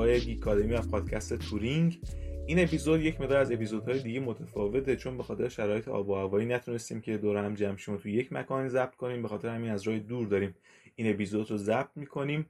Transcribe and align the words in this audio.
مخاطبای 0.00 0.20
گیکادمی 0.20 0.72
و 0.72 0.80
پادکست 0.80 1.34
تورینگ. 1.34 2.00
این 2.46 2.62
اپیزود 2.62 3.00
یک 3.00 3.20
مقدار 3.20 3.38
از 3.38 3.52
اپیزودهای 3.52 4.02
دیگه 4.02 4.20
متفاوته 4.20 4.96
چون 4.96 5.16
به 5.16 5.22
خاطر 5.22 5.48
شرایط 5.48 5.88
آب 5.88 6.08
و 6.08 6.14
هوایی 6.14 6.46
نتونستیم 6.46 7.00
که 7.00 7.18
دور 7.18 7.44
هم 7.44 7.54
جمع 7.54 7.76
شیم 7.76 7.96
تو 7.96 8.08
یک 8.08 8.32
مکان 8.32 8.68
ضبط 8.68 8.94
کنیم. 8.94 9.22
به 9.22 9.28
خاطر 9.28 9.48
همین 9.48 9.70
از 9.70 9.82
راه 9.82 9.98
دور 9.98 10.26
داریم 10.26 10.54
این 10.96 11.14
اپیزود 11.14 11.50
رو 11.50 11.56
ضبط 11.56 11.88
می‌کنیم. 11.96 12.46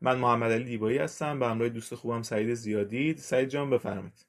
من 0.00 0.18
محمد 0.18 0.52
علی 0.52 0.64
دیبایی 0.64 0.98
هستم. 0.98 1.38
به 1.38 1.46
همراه 1.46 1.68
دوست 1.68 1.94
خوبم 1.94 2.22
سعید 2.22 2.54
زیادی. 2.54 3.14
سعید 3.16 3.48
جان 3.48 3.70
بفرمایید. 3.70 4.26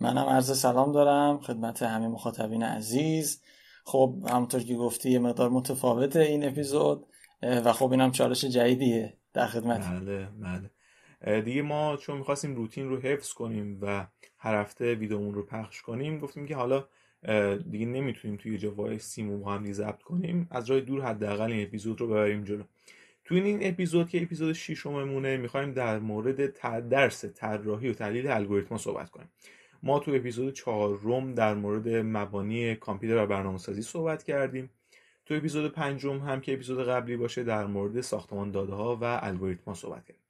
منم 0.00 0.26
عرض 0.26 0.58
سلام 0.58 0.92
دارم 0.92 1.38
خدمت 1.38 1.82
همه 1.82 2.08
مخاطبین 2.08 2.62
عزیز. 2.62 3.42
خب 3.84 4.14
همونطور 4.30 4.60
که 4.60 4.74
گفتی 4.74 5.10
یه 5.10 5.18
مقدار 5.18 5.48
متفاوته 5.48 6.20
این 6.20 6.44
اپیزود 6.44 7.06
و 7.42 7.72
خب 7.72 7.90
اینم 7.90 8.12
چالش 8.12 8.44
جدیدیه 8.44 9.18
در 9.32 9.46
خدمت. 9.46 9.88
بله 9.88 10.28
بله. 10.40 10.70
دیگه 11.44 11.62
ما 11.62 11.96
چون 11.96 12.18
می‌خواستیم 12.18 12.56
روتین 12.56 12.88
رو 12.88 13.00
حفظ 13.00 13.32
کنیم 13.32 13.78
و 13.82 14.06
هر 14.38 14.60
هفته 14.60 14.94
ویدیومون 14.94 15.34
رو 15.34 15.42
پخش 15.42 15.82
کنیم 15.82 16.18
گفتیم 16.18 16.46
که 16.46 16.56
حالا 16.56 16.84
دیگه 17.70 17.86
نمی‌تونیم 17.86 18.36
توی 18.36 18.58
جا 18.58 18.70
وایسیم 18.70 19.30
و 19.30 19.38
با 19.38 19.52
هم 19.52 19.72
ضبط 19.72 20.02
کنیم. 20.02 20.48
از 20.50 20.70
راه 20.70 20.80
دور 20.80 21.02
حداقل 21.02 21.52
این 21.52 21.66
اپیزود 21.66 22.00
رو 22.00 22.06
ببریم 22.06 22.44
جلو. 22.44 22.62
توی 23.24 23.40
این 23.40 23.58
اپیزود 23.62 24.08
که 24.08 24.22
اپیزود 24.22 24.52
ششممونه 24.52 25.36
می‌خوایم 25.36 25.72
در 25.72 25.98
مورد 25.98 26.58
درس 26.88 27.24
طراحی 27.24 27.88
و 27.88 27.94
تحلیل 27.94 28.28
الگوریتم 28.28 28.76
صحبت 28.76 29.10
کنیم. 29.10 29.28
ما 29.82 29.98
تو 29.98 30.10
اپیزود 30.14 30.54
چهارم 30.54 31.34
در 31.34 31.54
مورد 31.54 31.88
مبانی 31.88 32.74
کامپیوتر 32.74 33.24
و 33.24 33.26
برنامه‌سازی 33.26 33.82
صحبت 33.82 34.22
کردیم. 34.22 34.70
تو 35.26 35.34
اپیزود 35.34 35.72
پنجم 35.72 36.18
هم 36.18 36.40
که 36.40 36.54
اپیزود 36.54 36.88
قبلی 36.88 37.16
باشه 37.16 37.44
در 37.44 37.66
مورد 37.66 38.00
ساختمان 38.00 38.50
داده 38.50 38.72
ها 38.72 38.96
و 38.96 39.18
الگوریتم 39.22 39.74
صحبت 39.74 40.04
کردیم. 40.04 40.22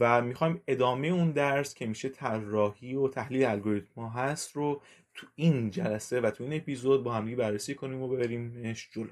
و 0.00 0.22
می‌خوایم 0.22 0.62
ادامه 0.66 1.08
اون 1.08 1.30
درس 1.30 1.74
که 1.74 1.86
میشه 1.86 2.08
طراحی 2.08 2.94
و 2.94 3.08
تحلیل 3.08 3.44
الگوریتم 3.44 4.00
ها 4.00 4.08
هست 4.08 4.56
رو 4.56 4.82
تو 5.14 5.26
این 5.34 5.70
جلسه 5.70 6.20
و 6.20 6.30
تو 6.30 6.44
این 6.44 6.52
اپیزود 6.52 7.04
با 7.04 7.12
هم 7.12 7.36
بررسی 7.36 7.74
کنیم 7.74 8.02
و 8.02 8.08
ببریمش 8.08 8.88
جلو. 8.92 9.10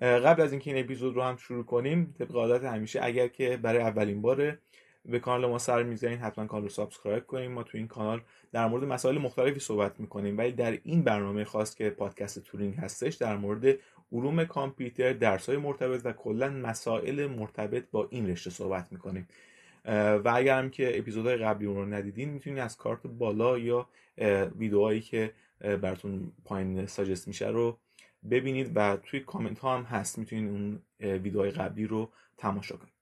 قبل 0.00 0.42
از 0.42 0.52
اینکه 0.52 0.74
این 0.74 0.84
اپیزود 0.84 1.14
رو 1.14 1.22
هم 1.22 1.36
شروع 1.36 1.64
کنیم 1.64 2.14
طبق 2.18 2.36
عادت 2.36 2.64
همیشه 2.64 3.00
اگر 3.02 3.28
که 3.28 3.56
برای 3.56 3.80
اولین 3.80 4.22
باره 4.22 4.58
به 5.04 5.18
کانال 5.18 5.50
ما 5.50 5.58
سر 5.58 5.82
می‌زنین 5.82 6.18
حتما 6.18 6.46
کانال 6.46 6.62
رو 6.62 6.68
subscribe 6.68 7.26
کنین 7.26 7.52
ما 7.52 7.62
تو 7.62 7.78
این 7.78 7.88
کانال 7.88 8.20
در 8.52 8.66
مورد 8.66 8.84
مسائل 8.84 9.18
مختلفی 9.18 9.60
صحبت 9.60 10.00
می‌کنیم 10.00 10.38
ولی 10.38 10.52
در 10.52 10.78
این 10.82 11.02
برنامه 11.02 11.44
خاص 11.44 11.74
که 11.74 11.90
پادکست 11.90 12.38
تورینگ 12.38 12.74
هستش 12.74 13.14
در 13.14 13.36
مورد 13.36 13.78
علوم 14.12 14.44
کامپیوتر 14.44 15.12
درسای 15.12 15.56
مرتبط 15.56 16.00
و 16.04 16.12
کلا 16.12 16.48
مسائل 16.48 17.26
مرتبط 17.26 17.84
با 17.90 18.08
این 18.10 18.28
رشته 18.28 18.50
صحبت 18.50 18.92
می‌کنیم. 18.92 19.28
و 20.24 20.32
اگر 20.34 20.58
هم 20.58 20.70
که 20.70 20.98
اپیزودهای 20.98 21.36
قبلی 21.36 21.66
اون 21.66 21.76
رو 21.76 21.86
ندیدین 21.86 22.28
می‌تونید 22.28 22.58
از 22.58 22.76
کارت 22.76 23.06
بالا 23.06 23.58
یا 23.58 23.88
ویدیوهایی 24.58 25.00
که 25.00 25.32
براتون 25.60 26.32
پایین 26.44 26.86
ساجست 26.86 27.28
میشه 27.28 27.48
رو 27.48 27.78
ببینید 28.30 28.72
و 28.74 28.96
توی 28.96 29.20
کامنت 29.20 29.58
ها 29.58 29.76
هم 29.78 29.82
هست 29.82 30.18
می‌تونید 30.18 30.50
اون 30.50 30.82
ویدیوهای 31.00 31.50
قبلی 31.50 31.86
رو 31.86 32.10
تماشا 32.36 32.76
کنید. 32.76 32.92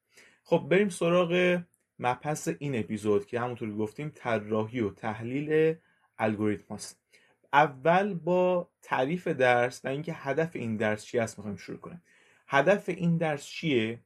خب 0.43 0.67
بریم 0.71 0.89
سراغ 0.89 1.61
مبحث 1.99 2.49
این 2.59 2.79
اپیزود 2.79 3.27
که 3.27 3.41
همونطور 3.41 3.77
گفتیم 3.77 4.13
طراحی 4.15 4.81
و 4.81 4.91
تحلیل 4.91 5.75
الگوریتم 6.19 6.75
هست 6.75 7.01
اول 7.53 8.15
با 8.15 8.69
تعریف 8.83 9.29
درس 9.29 9.85
و 9.85 9.89
اینکه 9.89 10.13
هدف 10.13 10.57
این 10.57 10.77
درس 10.77 11.05
چی 11.05 11.19
است 11.19 11.39
می‌خوایم 11.39 11.57
شروع 11.57 11.79
کنیم. 11.79 12.03
هدف 12.49 12.89
این 12.89 13.17
درس 13.17 13.47
چیه؟ 13.47 13.99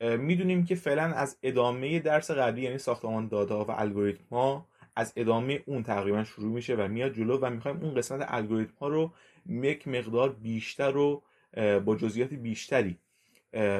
می‌دونیم 0.00 0.64
که 0.64 0.74
فعلا 0.74 1.02
از 1.02 1.36
ادامه 1.42 1.98
درس 1.98 2.30
قبلی 2.30 2.62
یعنی 2.62 2.78
ساختمان 2.78 3.28
داده 3.28 3.54
و 3.54 3.70
الگوریتم 3.76 4.24
ها 4.30 4.66
از 4.96 5.12
ادامه 5.16 5.62
اون 5.66 5.82
تقریبا 5.82 6.24
شروع 6.24 6.52
میشه 6.52 6.74
و 6.74 6.88
میاد 6.88 7.14
جلو 7.14 7.38
و 7.38 7.50
می‌خوایم 7.50 7.76
اون 7.76 7.94
قسمت 7.94 8.26
الگوریتم 8.28 8.74
ها 8.80 8.88
رو 8.88 9.12
یک 9.48 9.88
مقدار 9.88 10.32
بیشتر 10.32 10.96
و 10.96 11.22
با 11.84 11.96
جزئیات 11.96 12.34
بیشتری 12.34 12.98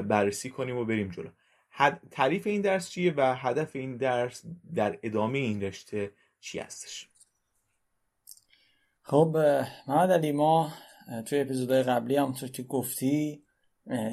بررسی 0.08 0.50
کنیم 0.50 0.76
و 0.76 0.84
بریم 0.84 1.08
جلو. 1.08 1.28
تعریف 2.10 2.46
این 2.46 2.60
درس 2.60 2.90
چیه 2.90 3.14
و 3.16 3.34
هدف 3.34 3.76
این 3.76 3.96
درس 3.96 4.44
در 4.74 4.98
ادامه 5.02 5.38
این 5.38 5.62
رشته 5.62 6.10
چی 6.40 6.58
هستش؟ 6.58 7.11
خب 9.04 9.36
محمد 9.88 10.12
علی 10.12 10.32
ما 10.32 10.72
توی 11.26 11.40
اپیزودهای 11.40 11.82
قبلی 11.82 12.16
همونطور 12.16 12.48
که 12.48 12.62
گفتی 12.62 13.42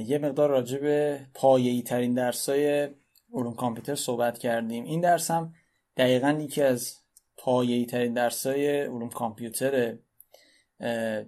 یه 0.05 0.17
مقدار 0.17 0.49
راجع 0.49 0.77
به 0.77 1.25
پایه‌ای 1.33 1.81
ترین 1.81 2.13
درسای 2.13 2.89
علوم 3.33 3.53
کامپیوتر 3.53 3.95
صحبت 3.95 4.37
کردیم. 4.37 4.83
این 4.83 5.01
درس 5.01 5.31
هم 5.31 5.53
دقیقا 5.97 6.29
یکی 6.29 6.61
از 6.61 6.95
پایه‌ای 7.37 7.85
ترین 7.85 8.13
درسای 8.13 8.81
علوم 8.81 9.09
کامپیوتره. 9.09 9.99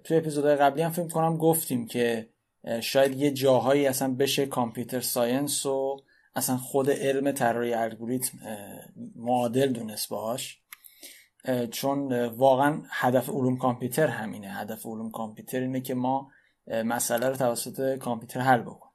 توی 0.03 0.17
اپیزودهای 0.17 0.55
قبلی 0.55 0.81
هم 0.81 0.91
فکر 0.91 1.07
کنم 1.07 1.37
گفتیم 1.37 1.85
که 1.85 2.29
شاید 2.81 3.19
یه 3.19 3.31
جاهایی 3.31 3.87
اصلا 3.87 4.13
بشه 4.13 4.45
کامپیوتر 4.45 4.99
ساینس 4.99 5.65
و 5.65 5.97
اصلا 6.35 6.57
خود 6.57 6.89
علم 6.89 7.31
طراحی 7.31 7.73
الگوریتم 7.73 8.37
معادل 9.15 9.67
دونست 9.67 10.09
باهاش. 10.09 10.60
چون 11.71 12.25
واقعا 12.25 12.81
هدف 12.89 13.29
علوم 13.29 13.57
کامپیوتر 13.57 14.07
همینه. 14.07 14.47
هدف 14.47 14.85
علوم 14.85 15.11
کامپیوتر 15.11 15.59
اینه 15.59 15.81
که 15.81 15.93
ما 15.93 16.31
مسئله 16.67 17.29
رو 17.29 17.35
توسط 17.35 17.97
کامپیوتر 17.97 18.39
حل 18.39 18.61
بکنیم. 18.61 18.91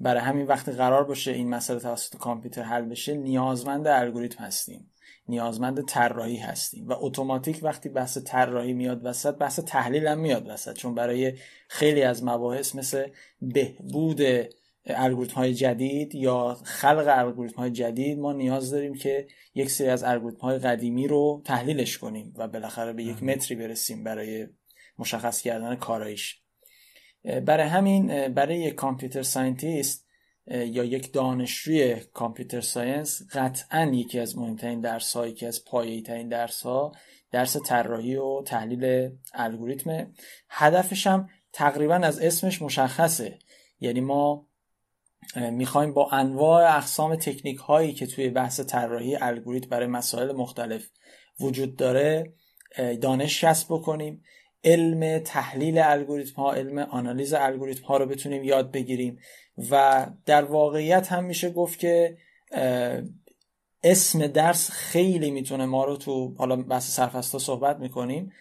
برای 0.00 0.20
همین 0.20 0.46
وقتی 0.46 0.72
قرار 0.72 1.04
باشه 1.04 1.32
این 1.32 1.50
مسئله 1.50 1.78
توسط 1.78 2.16
کامپیوتر 2.16 2.62
حل 2.62 2.82
بشه 2.82 3.14
نیازمند 3.14 3.86
الگوریتم 3.86 4.44
هستیم. 4.44 4.90
نیازمند 5.28 5.84
طراحی 5.84 6.36
هستیم. 6.36 6.88
و 6.88 6.94
اتوماتیک 6.98 7.60
وقتی 7.62 7.88
بحث 7.88 8.18
طراحی 8.18 8.72
میاد 8.72 9.00
وسط 9.04 9.34
بحث 9.34 9.60
تحلیل 9.60 10.06
هم 10.06 10.18
میاد 10.18 10.48
وسط. 10.48 10.72
چون 10.72 10.94
برای 10.94 11.38
خیلی 11.68 12.02
از 12.02 12.24
مباحث 12.24 12.74
مثل 12.74 13.08
بهبود 13.42 14.20
الگوریتم 14.86 15.34
های 15.34 15.54
جدید 15.54 16.14
یا 16.14 16.54
خلق 16.64 17.04
الگوریتم 17.08 17.56
های 17.56 17.70
جدید 17.70 18.18
ما 18.18 18.32
نیاز 18.32 18.70
داریم 18.70 18.94
که 18.94 19.26
یک 19.54 19.70
سری 19.70 19.88
از 19.88 20.04
الگوریتم 20.04 20.40
های 20.40 20.58
قدیمی 20.58 21.08
رو 21.08 21.42
تحلیلش 21.44 21.98
کنیم 21.98 22.34
و 22.36 22.48
بالاخره 22.48 22.92
به 22.92 23.04
یک 23.04 23.22
متری 23.22 23.56
برسیم 23.56 24.04
برای 24.04 24.46
مشخص 24.98 25.40
کردن 25.40 25.76
کاراییش. 25.76 26.40
برای 27.46 27.66
همین 27.68 28.28
برای 28.28 28.58
یک 28.58 28.74
computer 28.74 29.22
scientist 29.22 30.06
یا 30.50 30.84
یک 30.84 31.12
دانشجوی 31.12 31.96
computer 32.12 32.60
science 32.60 33.22
قطعا 33.32 33.90
یکی 33.94 34.18
از 34.18 34.38
مهمترین 34.38 34.80
درس 34.80 35.16
ها 35.16 35.26
یکی 35.26 35.46
از 35.46 35.64
پایه‌ای 35.64 36.02
ترین 36.02 36.28
درس 36.28 36.62
ها 36.62 36.92
درس 37.30 37.56
طراحی 37.56 38.16
و 38.16 38.42
تحلیل 38.42 39.10
الگوریتم 39.34 40.12
هدفش 40.50 41.06
هم 41.06 41.28
تقریبا 41.52 41.94
از 41.94 42.20
اسمش 42.20 42.62
مشخصه. 42.62 43.38
یعنی 43.80 44.00
ما 44.00 44.45
می‌خوایم 45.36 45.92
با 45.92 46.08
انواع 46.10 46.76
اقسام 46.76 47.16
تکنیک 47.16 47.56
هایی 47.56 47.92
که 47.92 48.06
توی 48.06 48.28
بحث 48.28 48.60
طراحی 48.60 49.16
الگوریتم 49.16 49.68
برای 49.68 49.86
مسائل 49.86 50.32
مختلف 50.32 50.88
وجود 51.40 51.76
داره 51.76 52.32
دانش 53.00 53.44
کسب 53.44 53.66
بکنیم 53.70 54.22
علم 54.64 55.18
تحلیل 55.18 55.78
الگوریتم 55.78 56.42
ها 56.42 56.52
علم 56.52 56.78
آنالیز 56.78 57.34
الگوریتم 57.34 57.84
ها 57.84 57.96
رو 57.96 58.06
بتونیم 58.06 58.44
یاد 58.44 58.70
بگیریم 58.70 59.18
و 59.70 60.06
در 60.26 60.44
واقعیت 60.44 61.12
هم 61.12 61.24
میشه 61.24 61.50
گفت 61.50 61.78
که 61.78 62.16
اسم 63.82 64.26
درس 64.26 64.70
خیلی 64.70 65.30
می‌تونه 65.30 65.66
ما 65.66 65.84
رو 65.84 65.96
تو 65.96 66.34
حالا 66.38 66.56
بحث 66.56 66.96
سرفستا 66.96 67.38
صحبت 67.38 67.78
می‌کنیم 67.78 68.32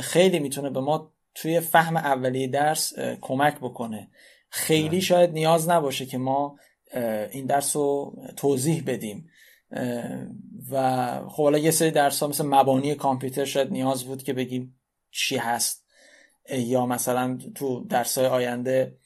خیلی 0.00 0.38
می‌تونه 0.38 0.70
به 0.70 0.80
ما 0.80 1.12
توی 1.34 1.60
فهم 1.60 1.96
اولیه 1.96 2.46
درس 2.46 2.92
کمک 3.20 3.58
بکنه. 3.58 4.08
خیلی 4.54 5.00
شاید 5.00 5.32
نیاز 5.32 5.68
نباشه 5.68 6.06
که 6.06 6.18
ما 6.18 6.56
این 7.30 7.46
درس 7.46 7.76
رو 7.76 8.16
توضیح 8.36 8.82
بدیم. 8.86 9.26
و 10.70 11.20
خب 11.28 11.42
حالا 11.42 11.58
یه 11.58 11.70
سری 11.70 11.90
درس 11.90 12.22
ها 12.22 12.28
مثل 12.28 12.46
مبانی 12.46 12.94
کامپیوتر 12.94 13.44
شاید 13.44 13.70
نیاز 13.70 14.04
بود 14.04 14.22
که 14.22 14.32
بگیم 14.32 14.80
چی 15.10 15.36
هست. 15.36 15.86
یا 16.50 16.86
مثلا 16.86 17.38
تو 17.54 17.84
درس 17.84 18.18
های 18.18 18.26
آینده 18.26 18.96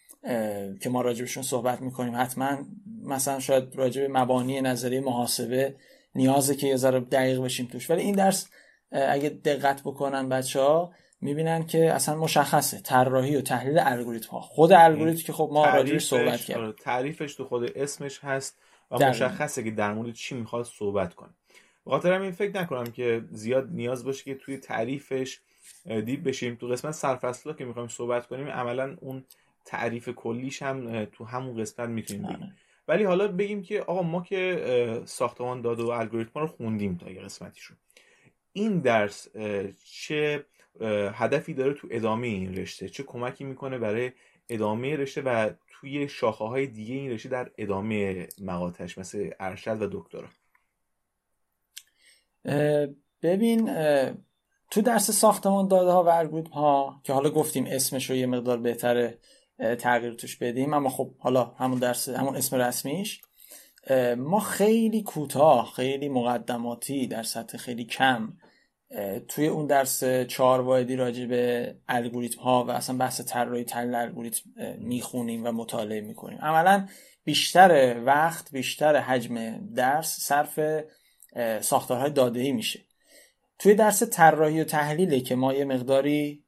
که 0.80 0.90
ما 0.90 1.02
راجبشون 1.02 1.42
صحبت 1.42 1.80
می‌کنیم 1.80 2.16
حتما 2.16 2.58
مثلا 3.02 3.40
شاید 3.40 3.76
راجب 3.76 4.06
مبانی 4.10 4.60
نظری 4.60 5.00
محاسبه 5.00 5.76
نیازه 6.14 6.54
که 6.54 6.66
یه 6.66 6.76
ذره 6.76 7.00
دقیق 7.00 7.40
بشیم 7.40 7.66
توش. 7.66 7.90
ولی 7.90 8.02
این 8.02 8.14
درس 8.14 8.48
اگه 8.90 9.28
دقت 9.28 9.82
بکنن 9.82 10.28
بچه 10.28 10.60
ها 10.60 10.92
می‌بینن 11.20 11.67
که 11.67 11.93
اصلا 11.93 12.17
مشخصه. 12.17 12.81
طراحی 12.81 13.37
و 13.37 13.41
تحلیل 13.41 13.79
الگوریتم 13.79 14.31
ها 14.31 14.41
خود 14.41 14.73
الگوریتم 14.73 15.23
که 15.23 15.32
خب 15.32 15.50
ما 15.53 15.67
راجعش 15.67 16.05
صحبت 16.05 16.41
کردیم. 16.41 16.65
آره، 16.65 16.73
تعریفش 16.73 17.35
تو 17.35 17.44
خود 17.44 17.79
اسمش 17.79 18.25
هست 18.25 18.59
و 18.91 19.09
مشخصه 19.09 19.62
که 19.62 19.70
در 19.70 19.93
مورد 19.93 20.12
چی 20.12 20.35
می‌خواد 20.35 20.65
صحبت 20.65 21.15
کنه. 21.15 21.31
بخاطر 21.87 22.12
همین 22.12 22.31
فکر 22.31 22.61
نکنم 22.61 22.85
که 22.85 23.25
زیاد 23.32 23.69
نیاز 23.70 24.05
باشه 24.05 24.25
که 24.25 24.35
توی 24.35 24.56
تعریفش 24.56 25.41
دیپ 26.05 26.23
بشیم. 26.23 26.55
تو 26.55 26.69
قسمت 26.69 26.93
سرفصلا 26.94 27.53
که 27.53 27.65
می‌خوایم 27.65 27.88
صحبت 27.88 28.26
کنیم 28.26 28.49
عملا 28.49 28.97
اون 29.00 29.25
تعریف 29.65 30.09
کلیش 30.09 30.62
هم 30.62 31.05
تو 31.05 31.25
همون 31.25 31.61
قسمت 31.61 31.88
می‌تونیم 31.88 32.23
بگیم. 32.23 32.56
ولی 32.88 33.05
حالا 33.05 33.29
بگیم 33.29 33.62
که 33.62 33.81
آقا 33.81 34.03
ما 34.03 34.23
که 34.23 35.03
ساختمان 35.05 35.61
داده 35.61 35.82
و 35.82 35.88
الگوریتم 35.88 36.41
رو 36.41 36.47
خوندیم 36.47 36.97
تا 36.97 37.11
یه 37.11 37.20
قسمتیشون. 37.20 37.76
این 38.53 38.79
درس 38.79 39.29
چه 39.85 40.44
هدفی 41.14 41.54
داره 41.54 41.75
تو 41.75 41.88
ادامه 41.90 42.26
این 42.26 42.54
رشته. 42.54 42.88
چه 42.88 43.02
کمکی 43.02 43.44
می‌کنه 43.44 43.78
برای 43.78 44.12
ادامه 44.48 44.96
رشته 44.96 45.22
و 45.22 45.50
توی 45.69 46.08
شاخه 46.08 46.44
های 46.44 46.66
دیگه 46.66 46.94
این 46.94 47.10
رشته 47.10 47.28
در 47.28 47.50
ادامه 47.58 48.28
مقاطعش 48.42 48.98
مثل 48.98 49.30
ارشد 49.40 49.82
و 49.82 49.88
دکترا. 49.92 50.28
ببین 53.22 53.70
تو 54.70 54.82
درس 54.82 55.10
ساختمان 55.10 55.69
داده 55.69 55.90
ها 55.90 56.04
و 56.04 56.08
الگوریتم 56.08 56.50
ها 56.50 57.00
که 57.04 57.12
حالا 57.12 57.31
گفتیم 57.31 57.66
اسمش 57.66 58.10
رو 58.10 58.16
یه 58.16 58.26
مقدار 58.26 58.58
بهتر 58.58 59.14
تغییر 59.58 60.14
توش 60.14 60.36
بدیم 60.36 60.74
اما 60.74 60.88
خب 60.88 61.14
حالا 61.19 61.44
همون 61.44 61.78
درس 61.78 62.08
همون 62.08 62.36
اسم 62.36 62.56
رسمیش. 62.56 63.20
ما 64.16 64.40
خیلی 64.40 65.02
کوتاه 65.02 65.72
خیلی 65.76 66.08
مقدماتی 66.08 67.06
در 67.06 67.22
سطح 67.22 67.58
خیلی 67.58 67.84
کم 67.84 68.32
توی 69.29 69.46
اون 69.46 69.67
درس 69.67 70.05
چهار 70.05 70.61
واحدی 70.61 70.96
راجع 70.96 71.26
به 71.26 71.75
الگوریتم 71.88 72.40
ها 72.40 72.64
و 72.64 72.70
اصلا 72.70 72.96
بحث 72.96 73.20
طراحی 73.20 73.64
تحلیل 73.64 73.94
الگوریتم 73.94 74.50
می‌خونیم 74.79 75.46
و 75.46 75.52
مطالعه 75.52 76.00
می‌کنیم. 76.00 76.38
عملا 76.38 76.88
بیشتر 77.25 78.00
وقت 78.05 78.52
بیشتر 78.52 78.96
حجم 78.96 79.67
درس 79.75 80.17
صرف 80.20 80.61
ساختارهای 81.61 82.11
داده 82.11 82.40
ای 82.40 82.52
میشه. 82.52 82.81
توی 83.58 83.75
درس 83.75 84.02
طراحی 84.02 84.61
و 84.61 84.64
تحلیله 84.64 85.20
که 85.20 85.34
ما 85.34 85.55
یه 85.55 85.64
مقداری 85.64 86.44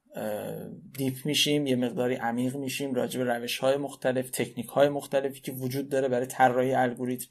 دیپ 0.98 1.14
میشیم 1.24 1.66
یه 1.66 1.76
مقداری 1.76 2.14
عمیق 2.14 2.56
میشیم 2.56 2.94
راجع 2.94 3.24
به 3.24 3.34
روش 3.34 3.58
های 3.58 3.76
مختلف 3.76 4.30
تکنیک 4.30 4.66
های 4.66 4.88
مختلفی 4.88 5.40
که 5.40 5.52
وجود 5.52 5.88
داره 5.88 6.08
برای 6.08 6.26
طراحی 6.26 6.74
الگوریتم 6.74 7.26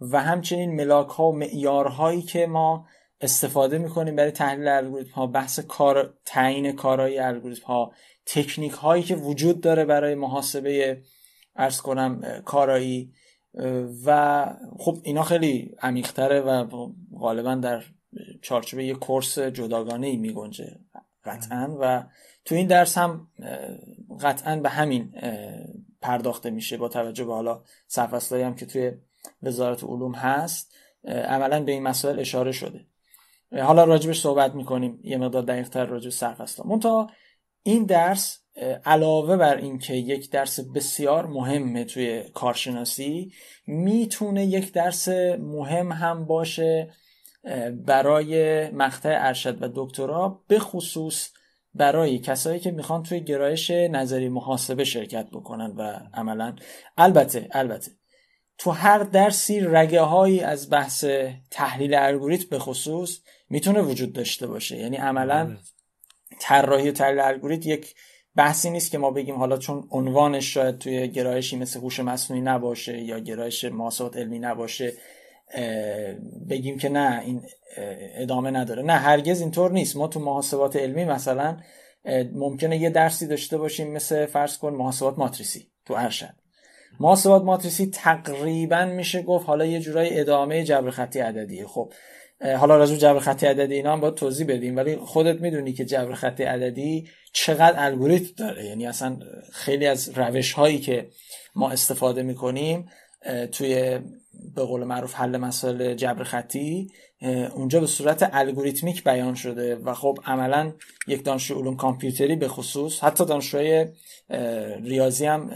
و 0.00 0.22
همچنین 0.22 0.76
ملاک 0.76 1.08
ها 1.08 1.24
و 1.24 1.36
معیارهایی 1.36 2.22
که 2.22 2.46
ما 2.46 2.86
استفاده 3.20 3.78
می‌کنیم 3.78 4.16
برای 4.16 4.30
تحلیل 4.30 4.68
الگوریتم 4.68 5.10
ها 5.10 5.26
بحث 5.26 5.60
کار 5.60 6.14
تعیین 6.24 6.72
کارایی 6.72 7.18
الگوریتم 7.18 7.66
ها 7.66 7.92
تکنیک 8.26 8.72
هایی 8.72 9.02
که 9.02 9.16
وجود 9.16 9.60
داره 9.60 9.84
برای 9.84 10.14
محاسبه 10.14 11.02
ارز 11.56 11.80
کنم 11.80 12.42
کارایی 12.44 13.12
و 14.06 14.46
خب 14.78 14.98
اینا 15.02 15.22
خیلی 15.22 15.74
عمیقتره 15.82 16.40
و 16.40 16.66
غالبا 17.18 17.54
در 17.54 17.84
چارچوب 18.42 18.80
یه 18.80 18.94
کورس 18.94 19.38
جداگانه 19.38 20.06
ای 20.06 20.16
می 20.16 20.34
قطعا 21.24 21.76
و 21.80 22.04
تو 22.44 22.54
این 22.54 22.66
درس 22.66 22.98
هم 22.98 23.28
قطعا 24.20 24.56
به 24.56 24.68
همین 24.68 25.14
پرداخته 26.00 26.50
میشه 26.50 26.76
با 26.76 26.88
توجه 26.88 27.24
به 27.24 27.32
حالا 27.32 27.62
سرفصلایی 27.86 28.44
هم 28.44 28.54
که 28.54 28.66
توی 28.66 28.92
وزارت 29.42 29.84
علوم 29.84 30.14
هست 30.14 30.74
عملا 31.04 31.64
به 31.64 31.72
این 31.72 31.82
مسائل 31.82 32.20
اشاره 32.20 32.52
شده. 32.52 32.86
حالا 33.52 33.84
راجبش 33.84 34.20
صحبت 34.20 34.54
می‌کنیم. 34.54 35.00
یه 35.02 35.16
مقدار 35.16 35.42
دقیقتر 35.42 35.84
راجب 35.84 36.10
سرفصل 36.10 36.62
منتها 36.66 37.10
این 37.62 37.84
درس 37.84 38.38
علاوه 38.84 39.36
بر 39.36 39.56
اینکه 39.56 39.94
یک 39.94 40.30
درس 40.30 40.60
بسیار 40.60 41.26
مهمه 41.26 41.84
توی 41.84 42.22
کارشناسی 42.34 43.32
می‌تونه 43.66 44.46
یک 44.46 44.72
درس 44.72 45.08
مهم 45.38 45.92
هم 45.92 46.24
باشه 46.24 46.90
برای 47.86 48.70
مقطع 48.70 49.16
ارشد 49.20 49.62
و 49.62 49.68
دکترا 49.74 50.42
به 50.48 50.58
خصوص 50.58 51.30
برای 51.74 52.18
کسایی 52.18 52.60
که 52.60 52.70
می‌خوان 52.70 53.02
توی 53.02 53.20
گرایش 53.20 53.70
نظری 53.70 54.28
محاسبه 54.28 54.84
شرکت 54.84 55.26
بکنن 55.32 55.70
و 55.76 56.00
عملا. 56.14 56.56
البته 56.96 57.48
البته 57.52 57.90
تو 58.58 58.70
هر 58.70 58.98
درسی 58.98 59.60
رگه 59.60 60.00
هایی 60.00 60.40
از 60.40 60.70
بحث 60.70 61.04
تحلیل 61.50 61.94
الگوریتم 61.94 62.46
به 62.50 62.58
خصوص 62.58 63.20
می‌تونه 63.50 63.82
وجود 63.82 64.12
داشته 64.12 64.46
باشه. 64.46 64.76
یعنی 64.76 64.96
عملا 64.96 65.44
بله. 65.44 65.56
طراحی 66.40 66.88
و 66.88 66.92
تحلیل 66.92 67.20
الگوریتم 67.20 67.68
یک 67.68 67.94
بحثی 68.36 68.70
نیست 68.70 68.90
که 68.90 68.98
ما 68.98 69.10
بگیم 69.10 69.34
حالا 69.34 69.56
چون 69.56 69.88
عنوانش 69.90 70.54
شاید 70.54 70.78
توی 70.78 71.08
گرایشی 71.08 71.56
مثل 71.56 71.80
هوش 71.80 72.00
مصنوعی 72.00 72.42
نباشه 72.42 73.00
یا 73.00 73.18
گرایش 73.18 73.64
محاسبات 73.64 74.16
علمی 74.16 74.38
نباشه 74.38 74.92
بگیم 76.50 76.78
که 76.78 76.88
نه 76.88 77.22
این 77.24 77.42
ادامه 78.14 78.50
نداره. 78.50 78.82
نه 78.82 78.92
هرگز 78.92 79.40
اینطور 79.40 79.72
نیست. 79.72 79.96
ما 79.96 80.08
تو 80.08 80.20
محاسبات 80.20 80.76
علمی 80.76 81.04
مثلا 81.04 81.56
ممکنه 82.32 82.78
یه 82.78 82.90
درسی 82.90 83.26
داشته 83.26 83.58
باشیم 83.58 83.92
مثل 83.92 84.26
فرض 84.26 84.58
کن 84.58 84.72
محاسبات 84.72 85.18
ماتریسی 85.18 85.68
تو 85.84 85.94
ارشد 85.94 86.34
محاسبات 87.00 87.42
ماتریسی 87.42 87.86
تقریبا 87.86 88.84
میشه 88.84 89.22
گفت 89.22 89.46
حالا 89.46 89.66
یه 89.66 89.80
جورای 89.80 90.20
ادامه 90.20 90.64
جبر 90.64 90.90
خطی 90.90 91.20
عددیه 91.20 91.66
خب 91.66 91.92
حالا 92.58 92.76
راجع 92.76 92.96
جبر 92.96 93.18
خطی 93.18 93.46
عددی 93.46 93.74
اینا 93.74 93.92
هم 93.92 94.00
باید 94.00 94.14
توضیح 94.14 94.46
بدیم 94.46 94.76
ولی 94.76 94.96
خودت 94.96 95.40
می‌دونی 95.40 95.72
که 95.72 95.84
جبر 95.84 96.14
خطی 96.14 96.42
عددی 96.42 97.08
چقدر 97.32 97.74
الگوریتم 97.76 98.34
داره. 98.36 98.64
یعنی 98.64 98.86
اصلا 98.86 99.16
خیلی 99.52 99.86
از 99.86 100.18
روش 100.18 100.52
هایی 100.52 100.78
که 100.78 101.08
ما 101.54 101.70
استفاده 101.70 102.22
می‌کنیم 102.22 102.88
توی 103.52 103.98
به 104.54 104.64
قول 104.64 104.84
معروف 104.84 105.14
حل 105.14 105.36
مسائل 105.36 105.94
جبر 105.94 106.24
خطی 106.24 106.90
اونجا 107.54 107.80
به 107.80 107.86
صورت 107.86 108.30
الگوریتمیک 108.32 109.04
بیان 109.04 109.34
شده 109.34 109.76
و 109.76 109.94
خب 109.94 110.18
عملا 110.24 110.72
یک 111.06 111.24
دانشجو 111.24 111.54
علوم 111.54 111.76
کامپیوتری 111.76 112.36
به 112.36 112.48
خصوص 112.48 113.04
حتی 113.04 113.24
دانشجوهای 113.24 113.86
ریاضی 114.82 115.26
هم 115.26 115.50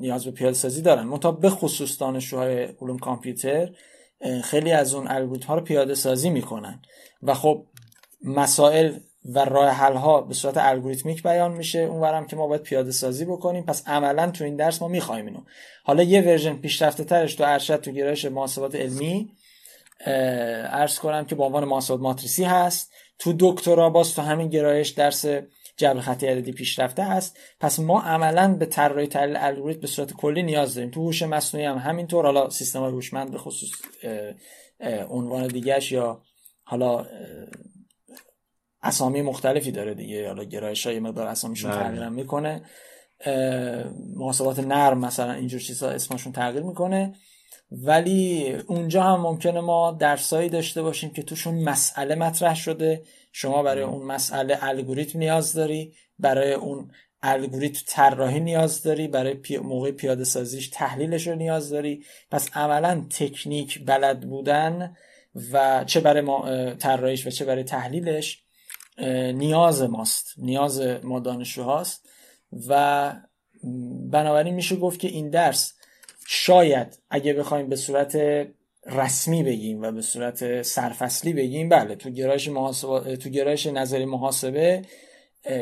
نیاز 0.00 0.24
به 0.24 0.30
پیاده 0.30 0.54
سازی 0.54 0.82
دارن. 0.82 1.02
منتها 1.02 1.32
به 1.32 1.50
خصوص 1.50 2.00
دانشجوهای 2.00 2.64
علوم 2.64 2.98
کامپیوتر 2.98 3.70
خیلی 4.44 4.72
از 4.72 4.94
اون 4.94 5.08
الگوریتم 5.08 5.46
ها 5.46 5.54
رو 5.54 5.60
پیاده 5.60 5.94
سازی 5.94 6.30
می‌کنن. 6.30 6.82
و 7.22 7.34
خب 7.34 7.66
مسائل 8.24 8.92
و 9.34 9.44
راه 9.44 9.68
حل 9.68 9.94
ها 9.94 10.20
به 10.20 10.34
صورت 10.34 10.56
الگوریتمیک 10.56 11.22
بیان 11.22 11.52
میشه. 11.52 11.78
اونورم 11.78 12.26
که 12.26 12.36
ما 12.36 12.46
باید 12.46 12.62
پیاده 12.62 12.90
سازی 12.92 13.24
بکنیم. 13.24 13.64
پس 13.64 13.88
عملا 13.88 14.30
تو 14.30 14.44
این 14.44 14.56
درس 14.56 14.82
ما 14.82 14.88
می‌خوایم 14.88 15.26
اینو. 15.26 15.40
حالا 15.84 16.02
یه 16.02 16.20
ورژن 16.20 16.56
پیشرفته 16.56 17.04
ترش 17.04 17.34
تو 17.34 17.44
ارشد 17.46 17.80
تو 17.80 17.90
گرایش 17.90 18.24
محاسبات 18.24 18.74
علمی 18.74 19.30
ارز 20.06 20.98
کنم 20.98 21.24
که 21.24 21.34
به 21.34 21.44
عنوان 21.44 21.64
محاسبات 21.64 22.00
ماتریسی 22.00 22.44
هست. 22.44 22.92
تو 23.18 23.34
دکترا 23.38 23.90
باز 23.90 24.14
تو 24.14 24.22
همین 24.22 24.48
گرایش 24.48 24.88
درس 24.88 25.24
جبر 25.76 26.00
خطی 26.00 26.26
عددی 26.26 26.52
پیشرفته 26.52 27.04
هست 27.04 27.38
پس 27.60 27.80
ما 27.80 28.00
عملا 28.00 28.54
به 28.54 28.66
طراحی 28.66 29.06
تحلیل 29.06 29.36
الگوریتم 29.36 29.80
به 29.80 29.86
صورت 29.86 30.12
کلی 30.12 30.42
نیاز 30.42 30.74
داریم. 30.74 30.90
تو 30.90 31.02
هوش 31.02 31.22
مصنوعی 31.22 31.66
هم 31.66 31.78
همینطور. 31.78 32.24
حالا 32.24 32.50
سیستم 32.50 32.84
هوشمند 32.84 33.30
به 33.30 33.38
خصوص 33.38 33.70
عنوان 35.10 35.46
دیگهش 35.46 35.92
یا 35.92 36.22
حالا 36.64 37.06
اسامی 38.82 39.22
مختلفی 39.22 39.70
داره 39.70 39.94
دیگه. 39.94 40.26
حالا 40.26 40.44
گرایش 40.44 40.86
های 40.86 41.00
مقدار 41.00 41.26
اسامیشون 41.26 41.70
بله. 41.70 41.80
تغییر 41.80 42.08
می‌کنه. 42.08 42.62
محاسبات 44.16 44.58
نرم 44.58 44.98
مثلا 44.98 45.32
اینجور 45.32 45.60
چیزها 45.60 45.90
اسمشون 45.90 46.32
تغییر 46.32 46.62
می‌کنه. 46.62 47.14
ولی 47.70 48.52
اونجا 48.66 49.02
هم 49.02 49.20
ممکنه 49.20 49.60
ما 49.60 49.92
درسایی 49.92 50.48
داشته 50.48 50.82
باشیم 50.82 51.10
که 51.10 51.22
توشون 51.22 51.54
مسئله 51.54 52.14
مطرح 52.14 52.54
شده. 52.54 53.02
شما 53.32 53.62
برای 53.62 53.82
اون 53.82 54.06
مسئله 54.06 54.58
الگوریتم 54.60 55.18
نیاز 55.18 55.52
داری. 55.52 55.92
برای 56.18 56.52
اون 56.52 56.90
الگوریتم 57.22 57.80
طراحی 57.86 58.40
نیاز 58.40 58.82
داری. 58.82 59.08
برای 59.08 59.34
پی... 59.34 59.58
موقع 59.58 59.90
پیاده 59.90 60.24
سازیش 60.24 60.68
تحلیلش 60.68 61.26
رو 61.26 61.34
نیاز 61.34 61.70
داری. 61.70 62.04
پس 62.30 62.56
عملا 62.56 63.06
تکنیک 63.10 63.84
بلد 63.84 64.20
بودن 64.20 64.96
و 65.52 65.84
چه 65.84 66.00
برای 66.00 66.20
ما 66.20 66.74
طراحیش 66.74 67.26
و 67.26 67.30
چه 67.30 67.44
برای 67.44 67.64
تحلیلش 67.64 68.45
نیاز 69.34 69.82
ماست 69.82 70.34
نیاز 70.38 70.80
ما 70.80 71.20
دانشجوهاست 71.20 72.08
و 72.68 73.12
بنابراین 74.10 74.54
میشه 74.54 74.76
گفت 74.76 75.00
که 75.00 75.08
این 75.08 75.30
درس 75.30 75.72
شاید 76.26 76.98
اگه 77.10 77.32
بخوایم 77.32 77.68
به 77.68 77.76
صورت 77.76 78.18
رسمی 78.86 79.42
بگیم 79.42 79.82
و 79.82 79.92
به 79.92 80.02
صورت 80.02 80.62
سرفصلی 80.62 81.32
بگیم 81.32 81.68
بله 81.68 81.94
تو 81.94 82.10
گرایش 82.10 82.48
محاسبه 82.48 83.16
تو 83.16 83.28
گرایش 83.28 83.66
نظری 83.66 84.04
محاسبه 84.04 84.82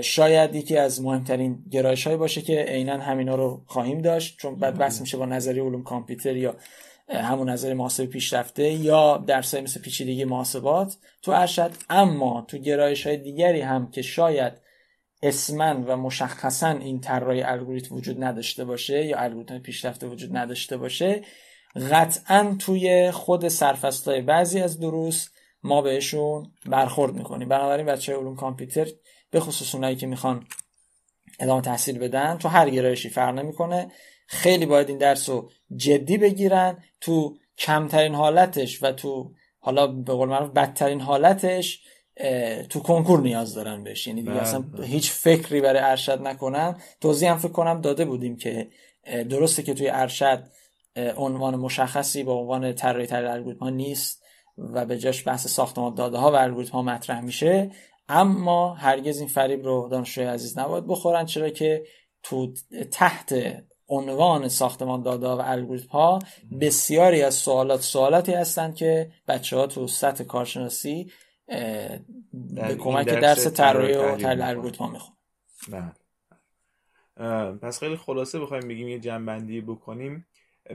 شاید 0.02 0.54
یکی 0.54 0.76
از 0.76 1.02
مهمترین 1.02 1.64
گرایش 1.70 2.08
باشه 2.08 2.42
که 2.42 2.62
عینا 2.62 2.98
همینا 2.98 3.34
رو 3.34 3.62
خواهیم 3.66 4.02
داشت 4.02 4.38
چون 4.38 4.54
بعد 4.54 4.78
بحث 4.78 5.00
میشه 5.00 5.16
با 5.16 5.26
نظری 5.26 5.60
علوم 5.60 5.82
کامپیوتر 5.82 6.36
یا 6.36 6.56
همون 7.08 7.50
نظر 7.50 7.74
محاسبه 7.74 8.06
پیشرفته 8.06 8.72
یا 8.72 9.16
درسای 9.26 9.60
مثل 9.60 9.80
پیچیدگی 9.80 10.24
محاسبات 10.24 10.96
تو 11.22 11.32
ارشد. 11.32 11.70
اما 11.90 12.44
تو 12.48 12.58
گرایش 12.58 13.06
های 13.06 13.16
دیگری 13.16 13.60
هم 13.60 13.90
که 13.90 14.02
شاید 14.02 14.52
اسمن 15.22 15.84
و 15.84 15.96
مشخصا 15.96 16.68
این 16.68 17.00
طراحی 17.00 17.42
الگوریتم 17.42 17.94
وجود 17.94 18.24
نداشته 18.24 18.64
باشه 18.64 19.04
یا 19.04 19.18
الگوریتم 19.18 19.58
پیشرفته 19.58 20.06
وجود 20.06 20.36
نداشته 20.36 20.76
باشه 20.76 21.22
قطعا 21.90 22.56
توی 22.58 23.10
خود 23.10 23.48
سرفصلهای 23.48 24.20
بعضی 24.20 24.60
از 24.60 24.80
دروس 24.80 25.28
ما 25.62 25.82
بهشون 25.82 26.52
برخورد 26.66 27.14
می‌کنیم. 27.14 27.48
بنابراین 27.48 27.86
بچه 27.86 28.16
علوم 28.16 28.36
کامپیوتر 28.36 28.86
به 29.30 29.40
خصوص 29.40 29.74
اونایی 29.74 29.96
که 29.96 30.06
می‌خوان 30.06 30.46
ادامه 31.40 31.62
تحصیل 31.62 31.98
بدن 31.98 32.38
تو 32.38 32.48
هر 32.48 32.70
گرایشی 32.70 33.08
فرق 33.08 33.34
نمی‌کنه. 33.34 33.92
خیلی 34.26 34.66
باید 34.66 34.88
این 34.88 34.98
درس 34.98 35.28
رو 35.28 35.50
جدی 35.76 36.18
بگیرن 36.18 36.84
تو 37.00 37.36
کمترین 37.58 38.14
حالتش 38.14 38.82
و 38.82 38.92
تو 38.92 39.32
حالا 39.58 39.86
به 39.86 40.12
قول 40.12 40.28
معروف 40.28 40.50
بدترین 40.50 41.00
حالتش 41.00 41.80
تو 42.70 42.80
کنکور 42.80 43.20
نیاز 43.20 43.54
دارن 43.54 43.84
بهش. 43.84 44.06
یعنی 44.06 44.22
دیگه 44.22 44.36
اصلا 44.36 44.60
بله. 44.60 44.86
هیچ 44.86 45.10
فکری 45.10 45.60
برای 45.60 45.82
ارشد 45.82 46.22
نکنن. 46.22 46.76
توضیح 47.00 47.30
هم 47.30 47.38
فکر 47.38 47.52
کنم 47.52 47.80
داده 47.80 48.04
بودیم 48.04 48.36
که 48.36 48.68
درسته 49.28 49.62
که 49.62 49.74
توی 49.74 49.88
ارشد 49.88 50.44
عنوان 51.16 51.56
مشخصی 51.56 52.22
با 52.22 52.34
عنوان 52.34 52.72
طراحی 52.72 53.06
طراحی 53.06 53.26
الگوریتم 53.26 53.66
نیست 53.66 54.22
و 54.58 54.86
به 54.86 54.98
جاش 54.98 55.28
بحث 55.28 55.46
ساختمان 55.46 55.94
داده 55.94 56.18
ها 56.18 56.32
و 56.32 56.34
الگوریتم 56.34 56.72
ها 56.72 56.82
مطرح 56.82 57.20
میشه. 57.20 57.70
اما 58.08 58.74
هرگز 58.74 59.18
این 59.18 59.28
فریب 59.28 59.64
رو 59.64 59.88
دانشجوی 59.90 60.24
عزیز 60.24 60.58
نباید 60.58 60.86
بخورن 60.86 61.26
چرا 61.26 61.48
که 61.48 61.84
تو 62.22 62.54
تحت 62.90 63.34
عنوان 63.88 64.48
ساختمان 64.48 65.02
داده 65.02 65.28
و 65.28 65.42
الگوریتم 65.44 65.88
ها 65.88 66.18
بسیاری 66.60 67.22
از 67.22 67.34
سوالات 67.34 67.80
سوالاتی 67.80 68.32
هستند 68.32 68.74
که 68.74 69.12
بچه 69.28 69.56
ها 69.56 69.66
تو 69.66 69.86
سطح 69.86 70.24
کارشناسی 70.24 71.12
به 72.32 72.76
کمک 72.78 73.06
درس 73.06 73.46
طراحی 73.46 73.94
و 73.94 74.16
تحلیل 74.16 74.42
الگوریتم 74.42 74.84
ها 74.84 74.90
میخون. 74.90 75.14
پس 77.58 77.78
خیلی 77.78 77.96
خلاصه 77.96 78.40
بخوایم 78.40 78.68
بگیم 78.68 78.88
یه 78.88 78.98
جنبندی 78.98 79.60
بکنیم. 79.60 80.26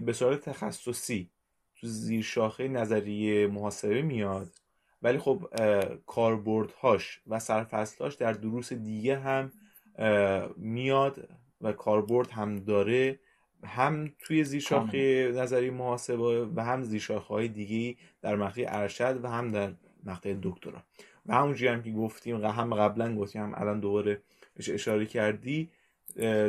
به 0.06 0.14
صورت 0.14 0.50
تخصصی 0.50 1.30
تو 1.76 1.88
زیر 1.88 2.24
شاخه 2.24 2.68
نظریه 2.68 3.48
محاسبه 3.48 4.02
میاد. 4.02 4.52
ولی 5.02 5.18
خب 5.18 5.46
کاربردهاش 6.06 7.22
و 7.28 7.40
سرفصلهاش 7.40 8.16
در 8.16 8.34
دروس 8.34 8.74
دیگه 8.74 9.20
هم 9.20 9.52
میاد. 10.58 11.30
و 11.62 11.72
کاربرد 11.72 12.30
هم 12.30 12.56
داره 12.56 13.20
هم 13.64 14.14
توی 14.20 14.44
زیرشاخه 14.44 15.32
نظری 15.36 15.70
محاسبه 15.70 16.46
و 16.56 16.62
هم 16.62 16.84
زیرشاخه 16.84 17.28
های 17.28 17.48
دیگه 17.48 17.96
در 18.22 18.36
مقطع 18.36 18.66
ارشد 18.68 19.20
و 19.24 19.28
هم 19.28 19.52
در 19.52 19.74
مقطع 20.04 20.36
دکترا. 20.44 20.84
و 21.26 21.34
همونجوری 21.34 21.72
هم 21.72 21.84
که 21.84 21.92
گفتیم 21.92 22.46
هم 22.46 22.74
قبلا 22.74 23.16
گفتیم 23.16 23.42
هم 23.42 23.54
الان 23.56 23.80
دوباره 23.80 24.22
اشاره 24.58 25.06
کردی 25.06 25.70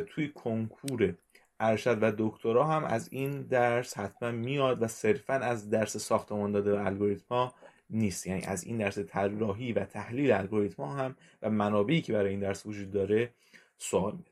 توی 0.07 0.29
کنکور 0.29 1.15
ارشد 1.61 1.99
و 2.03 2.13
دکترا 2.19 2.65
هم 2.65 2.85
از 2.85 3.09
این 3.13 3.43
درس 3.43 3.99
حتما 3.99 4.31
میاد 4.31 4.83
و 4.83 4.87
صرفا 4.87 5.35
از 5.35 5.71
درس 5.71 5.97
ساختمان 5.97 6.53
داده 6.53 6.79
و 6.79 6.87
الگوریتم 6.87 7.25
ها 7.31 7.55
نیست. 7.91 8.27
یعنی 8.27 8.43
از 8.43 8.65
این 8.65 8.79
درس 8.79 8.99
طراحی 8.99 9.73
و 9.73 9.85
تحلیل 9.85 10.33
الگوریتم 10.33 10.83
ها 10.83 10.95
هم 10.95 11.17
و 11.43 11.51
منابعی 11.51 12.01
که 12.01 12.13
برای 12.13 12.31
این 12.31 12.41
درس 12.41 12.67
وجود 12.67 12.91
داره 12.91 13.31
سوال 13.79 14.13
میاد 14.13 14.30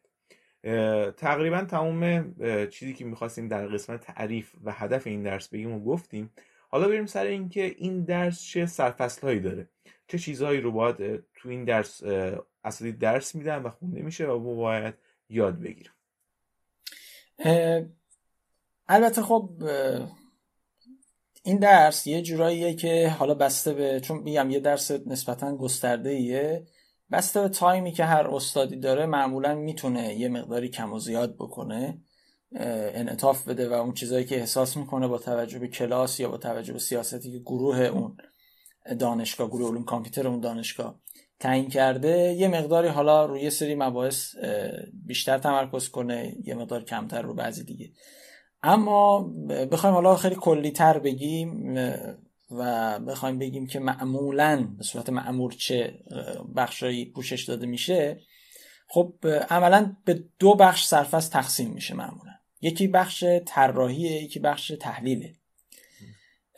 تقریبا 1.16 1.64
تمام 1.64 2.34
چیزی 2.66 2.94
که 2.94 3.04
می‌خواستیم 3.04 3.48
در 3.48 3.66
قسمت 3.66 4.00
تعریف 4.00 4.52
و 4.64 4.72
هدف 4.72 5.06
این 5.06 5.22
درس 5.22 5.48
بگیم 5.48 5.72
و 5.72 5.84
گفتیم. 5.84 6.30
حالا 6.68 6.88
بریم 6.88 7.06
سر 7.06 7.24
اینکه 7.24 7.64
این 7.78 8.04
درس 8.04 8.42
چه 8.42 8.66
سرفصل 8.66 9.26
هایی 9.26 9.40
داره. 9.40 9.68
چه 10.08 10.18
چیزهایی 10.18 10.60
رو 10.60 10.72
باید 10.72 11.24
تو 11.34 11.48
این 11.48 11.64
درس 11.64 12.02
اصلی 12.64 12.92
درس 12.92 13.34
میدن 13.34 13.62
و 13.62 13.70
خونده 13.70 14.02
میشه 14.02 14.26
و 14.26 14.56
باید 14.56 14.94
یاد 15.28 15.60
بگیرم 15.60 15.92
البته 18.88 19.22
خب 19.22 19.50
این 21.42 21.58
درس 21.58 22.06
یه 22.06 22.22
جوراییه 22.22 22.74
که 22.74 23.08
حالا 23.08 23.34
بسته 23.34 23.74
به 23.74 24.00
چون 24.00 24.18
میگم 24.18 24.50
یه 24.50 24.60
درس 24.60 24.90
نسبتا 24.90 25.56
گسترده 25.56 26.10
ایه 26.10 26.66
بسته 27.12 27.40
به 27.42 27.48
تایمی 27.48 27.92
که 27.92 28.04
هر 28.04 28.26
استادی 28.26 28.76
داره 28.76 29.06
معمولا 29.06 29.54
می‌تونه 29.54 30.14
یه 30.14 30.28
مقداری 30.28 30.68
کم 30.68 30.92
و 30.92 30.98
زیاد 30.98 31.34
بکنه 31.34 31.98
انعطاف 32.52 33.48
بده 33.48 33.68
و 33.68 33.72
اون 33.72 33.94
چیزایی 33.94 34.24
که 34.24 34.36
احساس 34.40 34.76
می‌کنه 34.76 35.08
با 35.08 35.18
توجه 35.18 35.58
به 35.58 35.68
کلاس 35.68 36.20
یا 36.20 36.28
با 36.28 36.36
توجه 36.36 36.72
به 36.72 36.78
سیاستی 36.78 37.32
که 37.32 37.38
گروه 37.38 37.80
اون 37.80 38.16
دانشگاه 38.98 39.48
گروه 39.48 39.70
علوم 39.70 39.84
کامپیوتر 39.84 40.28
اون 40.28 40.40
دانشگاه 40.40 41.00
تعیین 41.40 41.68
کرده 41.68 42.32
یه 42.32 42.48
مقداری 42.48 42.88
حالا 42.88 43.26
روی 43.26 43.50
سری 43.50 43.74
مباحث 43.74 44.34
بیشتر 45.06 45.38
تمرکز 45.38 45.88
کنه 45.88 46.36
یه 46.44 46.54
مقدار 46.54 46.84
کمتر 46.84 47.22
رو 47.22 47.34
بعضی 47.34 47.64
دیگه. 47.64 47.90
اما 48.62 49.22
بخوایم 49.70 49.94
حالا 49.94 50.16
خیلی 50.16 50.34
کلی 50.34 50.70
تر 50.70 50.98
بگیم 50.98 51.78
و 52.50 52.98
بخوایم 52.98 53.38
بگیم 53.38 53.66
که 53.66 53.80
معمولا 53.80 54.68
به 54.78 54.84
صورت 54.84 55.08
معمول 55.08 55.54
چه 55.54 55.98
بخشایی 56.56 57.04
پوشش 57.04 57.44
داده 57.44 57.66
میشه 57.66 58.20
خب 58.88 59.14
عملا 59.50 59.96
به 60.04 60.24
دو 60.38 60.54
بخش 60.54 60.86
سرفصل 60.86 61.32
تقسیم 61.32 61.70
میشه 61.70 61.94
معمولا. 61.94 62.32
یکی 62.60 62.88
بخش 62.88 63.24
طراحیه 63.46 64.22
یکی 64.22 64.40
بخش 64.40 64.72
تحلیله. 64.80 65.34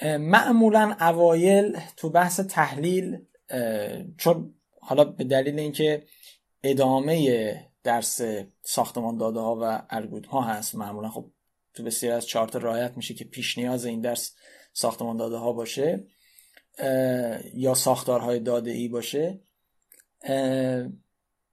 معمولا 0.02 0.96
اوایل 1.00 1.78
تو 1.96 2.10
بحث 2.10 2.40
تحلیل 2.40 3.18
چون 4.18 4.54
حالا 4.80 5.04
به 5.04 5.24
دلیل 5.24 5.58
اینکه 5.58 6.06
ادامه 6.62 7.70
درس 7.82 8.20
ساختمان 8.62 9.16
داده 9.16 9.40
ها 9.40 9.58
و 9.62 9.82
الگوریتم 9.90 10.30
ها 10.30 10.42
هست 10.42 10.74
معمولا 10.74 11.08
خب 11.08 11.30
تو 11.74 11.82
بسیار 11.82 12.16
از 12.16 12.26
چارت 12.26 12.56
رایت 12.56 12.96
میشه 12.96 13.14
که 13.14 13.24
پیش 13.24 13.58
نیاز 13.58 13.84
این 13.84 14.00
درس 14.00 14.36
ساختمان 14.72 15.16
داده 15.16 15.36
ها 15.36 15.52
باشه 15.52 16.04
یا 17.54 17.74
ساختارهای 17.74 18.40
داده 18.40 18.70
ای 18.70 18.88
باشه 18.88 19.40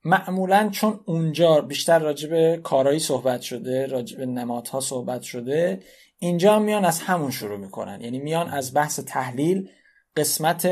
معمولا 0.03 0.69
چون 0.69 0.99
اونجا 1.05 1.61
بیشتر 1.61 1.99
راجع 1.99 2.29
به 2.29 2.59
کارایی 2.63 2.99
صحبت 2.99 3.41
شده 3.41 3.85
راجع 3.85 4.17
به 4.17 4.25
نمادها 4.25 4.79
صحبت 4.79 5.21
شده 5.21 5.79
اینجا 6.19 6.59
میان 6.59 6.85
از 6.85 6.99
همون 6.99 7.31
شروع 7.31 7.57
می‌کنن. 7.57 8.01
یعنی 8.01 8.19
میان 8.19 8.49
از 8.49 8.73
بحث 8.73 8.99
تحلیل 8.99 9.69
قسمت 10.15 10.69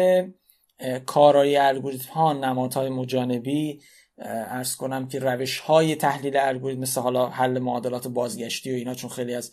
کارایی 1.05 1.57
الگوریتم 1.57 2.11
ها 2.11 2.33
نمادهای 2.33 2.89
مجانبی 2.89 3.81
ارز 4.17 4.75
کنم 4.75 5.07
که 5.07 5.19
روش 5.19 5.59
های 5.59 5.95
تحلیل 5.95 6.37
الگوریتم 6.37 6.81
مثل 6.81 7.01
حالا 7.01 7.29
حل 7.29 7.59
معادلات 7.59 8.07
بازگشتی 8.07 8.71
و 8.71 8.75
اینا 8.75 8.93
چون 8.93 9.09
خیلی 9.09 9.33
از 9.33 9.51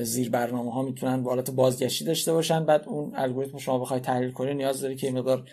زیر 0.00 0.30
برنامه 0.30 0.72
ها 0.72 0.82
می‌تونن 0.82 1.22
با 1.22 1.30
حالت 1.30 1.50
بازگشتی 1.50 2.04
داشته 2.04 2.32
باشن. 2.32 2.64
بعد 2.64 2.88
اون 2.88 3.12
الگوریتم 3.16 3.58
شما 3.58 3.78
بخوای 3.78 4.00
تحلیل 4.00 4.30
کنی 4.30 4.54
نیاز 4.54 4.80
داری 4.80 4.96
که 4.96 5.10
مقدار 5.10 5.44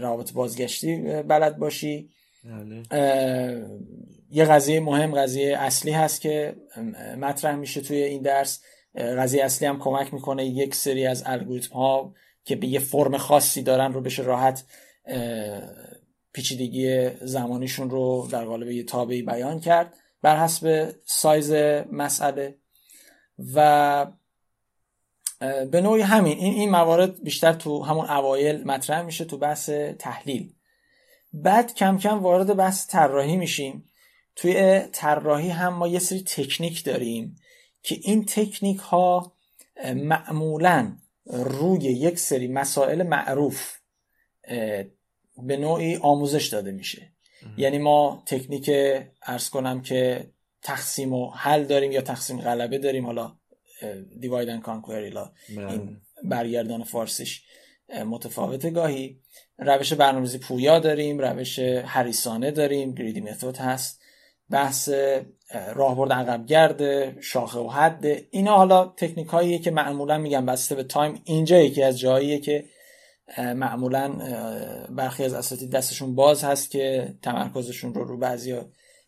روابط 0.00 0.32
بازگشتی 0.32 0.96
بلد 1.22 1.58
باشی. 1.58 2.10
بله. 2.44 2.82
یه 4.30 4.44
قضیه 4.44 4.80
مهم 4.80 5.14
قضیه 5.14 5.58
اصلی 5.58 5.92
هست 5.92 6.20
که 6.20 6.56
مطرح 7.18 7.56
میشه 7.56 7.80
توی 7.80 7.96
این 7.96 8.22
درس. 8.22 8.62
قضیه 8.94 9.44
اصلی 9.44 9.68
هم 9.68 9.78
کمک 9.78 10.14
می‌کنه 10.14 10.46
یک 10.46 10.74
سری 10.74 11.06
از 11.06 11.22
الگوریتم 11.26 11.74
ها 11.74 12.14
که 12.44 12.56
به 12.56 12.66
یه 12.66 12.78
فرم 12.78 13.16
خاصی 13.16 13.62
دارن 13.62 13.92
رو 13.92 14.00
بشه 14.00 14.22
راحت 14.22 14.64
پیچیدگی 16.32 17.10
زمانیشون 17.20 17.90
رو 17.90 18.28
در 18.30 18.44
قالب 18.44 18.70
یه 18.70 18.84
تابعی 18.84 19.22
بیان 19.22 19.60
کرد. 19.60 19.94
بر 20.22 20.36
حسب 20.36 20.94
سایز 21.04 21.52
مسئله 21.92 22.54
و 23.54 24.06
به 25.70 25.80
نوعی 25.80 26.02
همین. 26.02 26.38
این 26.38 26.54
این 26.54 26.70
موارد 26.70 27.22
بیشتر 27.22 27.52
تو 27.52 27.82
همون 27.82 28.10
اوایل 28.10 28.64
مطرح 28.64 29.02
میشه 29.02 29.24
تو 29.24 29.38
بحث 29.38 29.70
تحلیل. 29.98 30.52
بعد 31.32 31.74
کم 31.74 31.98
کم 31.98 32.18
وارد 32.22 32.56
بحث 32.56 32.86
طراحی 32.90 33.36
میشیم. 33.36 33.88
توی 34.36 34.80
طراحی 34.92 35.48
هم 35.48 35.74
ما 35.74 35.88
یه 35.88 35.98
سری 35.98 36.22
تکنیک 36.22 36.84
داریم 36.84 37.36
که 37.82 37.98
این 38.02 38.24
تکنیک 38.24 38.78
ها 38.78 39.32
معمولا 39.94 40.96
روی 41.26 41.84
یک 41.84 42.18
سری 42.18 42.48
مسائل 42.48 43.02
معروف 43.02 43.76
به 45.38 45.56
نوعی 45.56 45.96
آموزش 45.96 46.46
داده 46.46 46.72
میشه. 46.72 47.12
یعنی 47.56 47.78
ما 47.78 48.22
تکنیک 48.26 48.70
عرض 49.22 49.50
کنم 49.50 49.82
که 49.82 50.30
تقسیم 50.62 51.12
و 51.12 51.30
حل 51.30 51.64
داریم 51.64 51.92
یا 51.92 52.00
تقسیم 52.00 52.40
غلبه 52.40 52.78
داریم. 52.78 53.06
حالا 53.06 53.32
divide 54.20 54.48
and 54.48 54.62
conquer 54.62 55.18
این 55.48 55.96
برگردان 56.24 56.84
فارسیش 56.84 57.42
متفاوت 58.06 58.70
گاهی. 58.70 59.20
روش 59.58 59.92
برنامه‌ریزی 59.92 60.38
پویا 60.38 60.78
داریم 60.78 61.18
روش 61.18 61.58
حریصانه 61.58 62.50
داریم 62.50 62.94
greedy 62.94 63.20
method 63.20 63.56
هست. 63.56 64.02
بحث 64.50 64.88
راهبرد 65.74 66.12
عقب 66.12 66.46
گرد 66.46 67.16
شاخه 67.20 67.58
و 67.58 67.68
حد. 67.68 68.04
اینا 68.30 68.56
حالا 68.56 68.84
تکنیک 68.84 69.26
هاییه 69.26 69.58
که 69.58 69.70
معمولا 69.70 70.18
میگم 70.18 70.46
بسته 70.46 70.74
به 70.74 70.84
time 70.84 71.20
اینجا 71.24 71.58
یکی 71.58 71.82
از 71.82 71.98
جاییه 71.98 72.38
که 72.38 72.64
معمولا 73.38 74.08
برخی 74.90 75.24
از 75.24 75.34
اساتید 75.34 75.70
دستشون 75.70 76.14
باز 76.14 76.44
هست 76.44 76.70
که 76.70 77.14
تمرکزشون 77.22 77.94
رو 77.94 78.04
رو 78.04 78.18
بعضی 78.18 78.60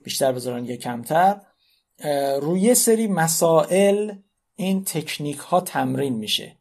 بیشتر 0.04 0.32
بذارن 0.32 0.64
یا 0.64 0.76
کمتر. 0.76 1.40
روی 2.40 2.60
یه 2.60 2.74
سری 2.74 3.06
مسائل 3.06 4.12
این 4.56 4.84
تکنیک 4.84 5.38
ها 5.38 5.60
تمرین 5.60 6.14
میشه. 6.14 6.58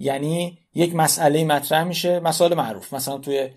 یعنی 0.00 0.58
یک 0.74 0.94
مسئله 0.94 1.44
مطرح 1.44 1.84
میشه 1.84 2.20
مسائل 2.20 2.54
معروف. 2.54 2.94
مثلا 2.94 3.18
توی 3.18 3.50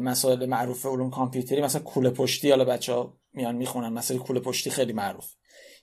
مسائل 0.00 0.46
معروف 0.46 0.86
علوم 0.86 1.10
کامپیوتری 1.10 1.62
مثلا 1.62 1.82
کوله 1.82 2.10
پشتی 2.10 2.50
حالا 2.50 2.64
بچه 2.64 2.92
ها 2.92 3.18
میان 3.32 3.54
می‌خونن 3.54 3.88
مسئله 3.88 4.18
کوله 4.18 4.40
پشتی 4.40 4.70
خیلی 4.70 4.92
معروف. 4.92 5.34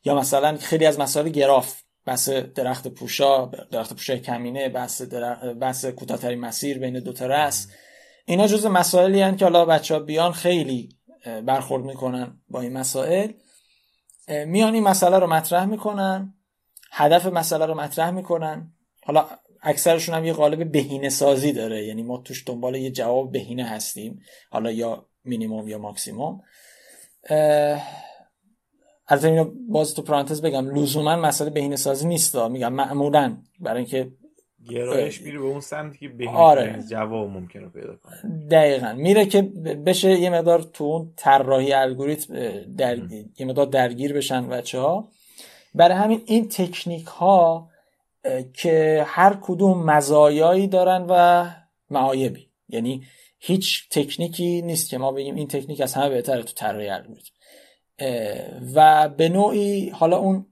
یا 0.05 0.15
مثلا 0.15 0.57
خیلی 0.57 0.85
از 0.85 0.99
مسائل 0.99 1.29
گراف 1.29 1.81
بحث 2.05 2.29
درخت 2.29 2.87
پوشا 2.87 3.45
درخت 3.45 3.93
پوشا 3.93 4.17
کمینه 4.17 4.69
بحث 4.69 5.01
درخت 5.01 5.43
بحث 5.43 5.85
کوتاهترین 5.85 6.39
مسیر 6.39 6.79
بین 6.79 6.99
دو 6.99 7.13
تا 7.13 7.27
رس 7.27 7.67
اینا 8.25 8.47
جز 8.47 8.65
مسائلی 8.65 9.21
هستند 9.21 9.39
که 9.39 9.45
حالا 9.45 9.65
بچه 9.65 9.93
ها 9.93 9.99
بیان 9.99 10.31
خیلی 10.31 10.89
برخورد 11.45 11.83
می‌کنن 11.83 12.41
با 12.49 12.61
این 12.61 12.73
مسائل. 12.73 13.31
میان 14.27 14.73
این 14.73 14.83
مسئله 14.83 15.19
رو 15.19 15.27
مطرح 15.27 15.65
می‌کنن 15.65 16.33
هدف 16.91 17.25
مسئله 17.25 17.65
رو 17.65 17.75
مطرح 17.75 18.11
می‌کنن. 18.11 18.73
حالا 19.03 19.27
اکثرشون 19.61 20.15
هم 20.15 20.25
یه 20.25 20.33
قالب 20.33 20.71
بهینه 20.71 21.09
سازی 21.09 21.53
داره 21.53 21.85
یعنی 21.85 22.03
ما 22.03 22.17
توش 22.17 22.43
دنبال 22.47 22.75
یه 22.75 22.91
جواب 22.91 23.31
بهینه 23.31 23.65
هستیم 23.65 24.21
حالا 24.51 24.71
یا 24.71 25.05
مینیموم 25.23 25.67
یا 25.67 25.77
ماکسیموم. 25.77 26.41
البته 29.07 29.27
اینو 29.27 29.51
باز 29.69 29.93
تو 29.93 30.01
پرانتز 30.01 30.41
بگم 30.41 30.75
لزوما 30.75 31.15
مسئله 31.15 31.49
بهینه 31.49 31.75
سازی 31.75 32.07
نیست 32.07 32.35
میگم 32.35 32.73
معمولا 32.73 33.37
برای 33.59 33.77
اینکه 33.77 34.11
گرایش 34.69 35.21
میره 35.21 35.39
به 35.39 35.45
اون 35.45 35.59
سمتی 35.59 35.97
که 35.97 36.09
بهینه 36.09 36.37
آره. 36.37 36.83
جواب 36.89 37.29
ممکنه 37.29 37.69
پیدا 37.69 37.95
کنه. 37.95 38.47
دقیقا. 38.51 38.93
میره 38.93 39.25
که 39.25 39.41
بشه 39.85 40.19
یه 40.19 40.29
مقدار 40.29 40.61
تو 40.61 40.83
اون 40.83 41.13
طراحی 41.15 41.73
الگوریتم 41.73 42.33
در... 42.77 42.97
یه 43.37 43.45
مقدار 43.45 43.65
درگیر 43.65 44.13
بشن 44.13 44.49
بچه 44.49 44.79
ها 44.79 45.07
برای 45.75 45.97
همین 45.97 46.21
این 46.25 46.47
تکنیک 46.47 47.05
ها 47.05 47.69
که 48.53 49.03
هر 49.07 49.37
کدوم 49.41 49.83
مزایایی 49.83 50.67
دارن 50.67 51.05
و 51.09 51.45
معایبی. 51.89 52.47
یعنی 52.69 53.03
هیچ 53.39 53.89
تکنیکی 53.89 54.61
نیست 54.61 54.89
که 54.89 54.97
ما 54.97 55.11
بگیم 55.11 55.35
این 55.35 55.47
تکنیک 55.47 55.81
از 55.81 55.93
همه 55.93 56.09
بهتره 56.09 56.43
تو 56.43 56.53
طراحی 56.53 56.89
الگوریتم. 56.89 57.31
و 58.75 59.09
به 59.09 59.29
نوعی 59.29 59.89
حالا 59.89 60.17
اون 60.17 60.45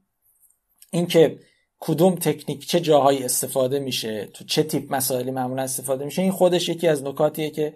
اینکه 0.91 1.39
کدوم 1.85 2.15
تکنیک 2.15 2.67
چه 2.67 2.79
جاهایی 2.79 3.23
استفاده 3.23 3.79
میشه 3.79 4.25
تو 4.25 4.43
چه 4.43 4.63
تیپ 4.63 4.95
مسائلی 4.95 5.31
معمولا 5.31 5.61
استفاده 5.61 6.05
میشه. 6.05 6.21
این 6.21 6.31
خودش 6.31 6.69
یکی 6.69 6.87
از 6.87 7.03
نکاتیه 7.03 7.49
که 7.49 7.73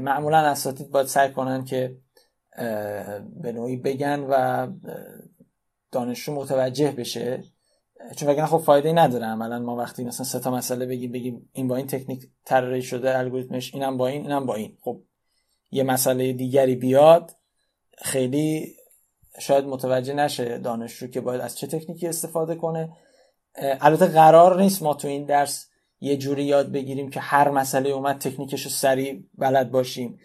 معمولا 0.00 0.38
اساتید 0.38 0.90
باید 0.90 1.06
سعی 1.06 1.32
کنن 1.32 1.64
که 1.64 1.96
به 3.42 3.52
نوعی 3.52 3.76
بگن 3.76 4.20
و 4.30 4.66
دانشجو 5.92 6.34
متوجه 6.34 6.90
بشه. 6.90 7.44
چون 8.16 8.28
وگرنه 8.28 8.46
خب 8.46 8.58
فایده 8.58 8.92
نداره 8.92 9.26
عملا 9.26 9.58
ما 9.58 9.76
وقتی 9.76 10.04
مثلا 10.04 10.26
سه 10.26 10.40
تا 10.40 10.50
مسئله 10.50 10.86
بگیم 10.86 11.12
بگیم 11.12 11.50
این 11.52 11.68
با 11.68 11.76
این 11.76 11.86
تکنیک 11.86 12.28
طراحی 12.44 12.82
شده 12.82 13.18
الگوریتمش 13.18 13.74
اینم 13.74 13.96
با 13.96 14.06
این 14.06 14.22
اینم 14.22 14.46
با 14.46 14.54
این. 14.54 14.78
خب 14.80 15.00
یه 15.70 15.82
مسئله 15.82 16.32
دیگری 16.32 16.76
بیاد 16.76 17.36
خیلی 17.98 18.76
شاید 19.40 19.64
متوجه 19.64 20.14
نشه 20.14 20.58
دانشجو 20.58 21.06
که 21.06 21.20
باید 21.20 21.40
از 21.40 21.58
چه 21.58 21.66
تکنیکی 21.66 22.06
استفاده 22.06 22.54
کنه. 22.54 22.92
البته 23.56 24.06
قرار 24.06 24.60
نیست 24.60 24.82
ما 24.82 24.94
تو 24.94 25.08
این 25.08 25.24
درس 25.24 25.68
یه 26.00 26.16
جوری 26.16 26.44
یاد 26.44 26.72
بگیریم 26.72 27.10
که 27.10 27.20
هر 27.20 27.50
مسئله 27.50 27.90
اومد 27.90 28.18
تکنیکش 28.18 28.62
رو 28.62 28.70
سریع 28.70 29.22
بلد 29.38 29.70
باشیم. 29.70 30.18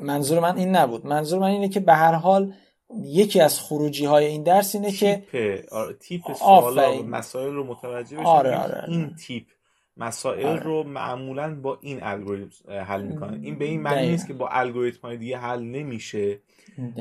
منظور 0.00 0.40
من 0.40 0.56
این 0.56 0.76
نبود. 0.76 1.06
منظور 1.06 1.38
من 1.38 1.50
اینه 1.50 1.68
که 1.68 1.80
به 1.80 1.94
هر 1.94 2.12
حال 2.12 2.52
یکی 3.02 3.40
از 3.40 3.60
خروجی 3.60 4.04
های 4.04 4.26
این 4.26 4.42
درس 4.42 4.74
اینه 4.74 4.90
تیپ 4.90 5.30
که 5.30 5.64
تیپ 6.00 6.32
سوالا 6.32 7.02
مسائل 7.02 7.54
رو 7.54 7.64
متوجه 7.64 8.16
بشیم. 8.16 8.26
آره 8.26 8.56
آره. 8.56 8.84
این 8.88 9.14
تیپ 9.26 9.44
مسائل 9.96 10.46
آره. 10.46 10.62
رو 10.62 10.82
معمولا 10.82 11.60
با 11.60 11.78
این 11.80 11.98
الگوریتم 12.02 12.70
حل 12.70 13.02
می‌کنن. 13.02 13.44
این 13.44 13.58
به 13.58 13.64
این 13.64 13.80
معنی 13.80 14.10
نیست 14.10 14.26
که 14.26 14.32
با 14.32 14.48
الگوریتم 14.48 15.08
های 15.08 15.16
دیگه 15.16 15.38
حل 15.38 15.62
نمیشه. 15.62 16.38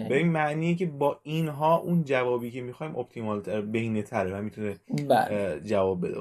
به 0.10 0.18
این 0.18 0.28
معنیه 0.28 0.76
که 0.76 0.86
با 0.86 1.20
اینها 1.24 1.78
اون 1.78 2.04
جوابی 2.04 2.52
که 2.52 2.62
می‌خوایم 2.62 2.96
اپتیمال 2.96 3.42
تر 3.42 3.62
بهینه 3.62 4.02
تره 4.02 4.40
و 4.40 4.42
می‌تونه 4.42 4.76
بله. 5.10 5.62
جواب 5.66 6.08
بده. 6.08 6.20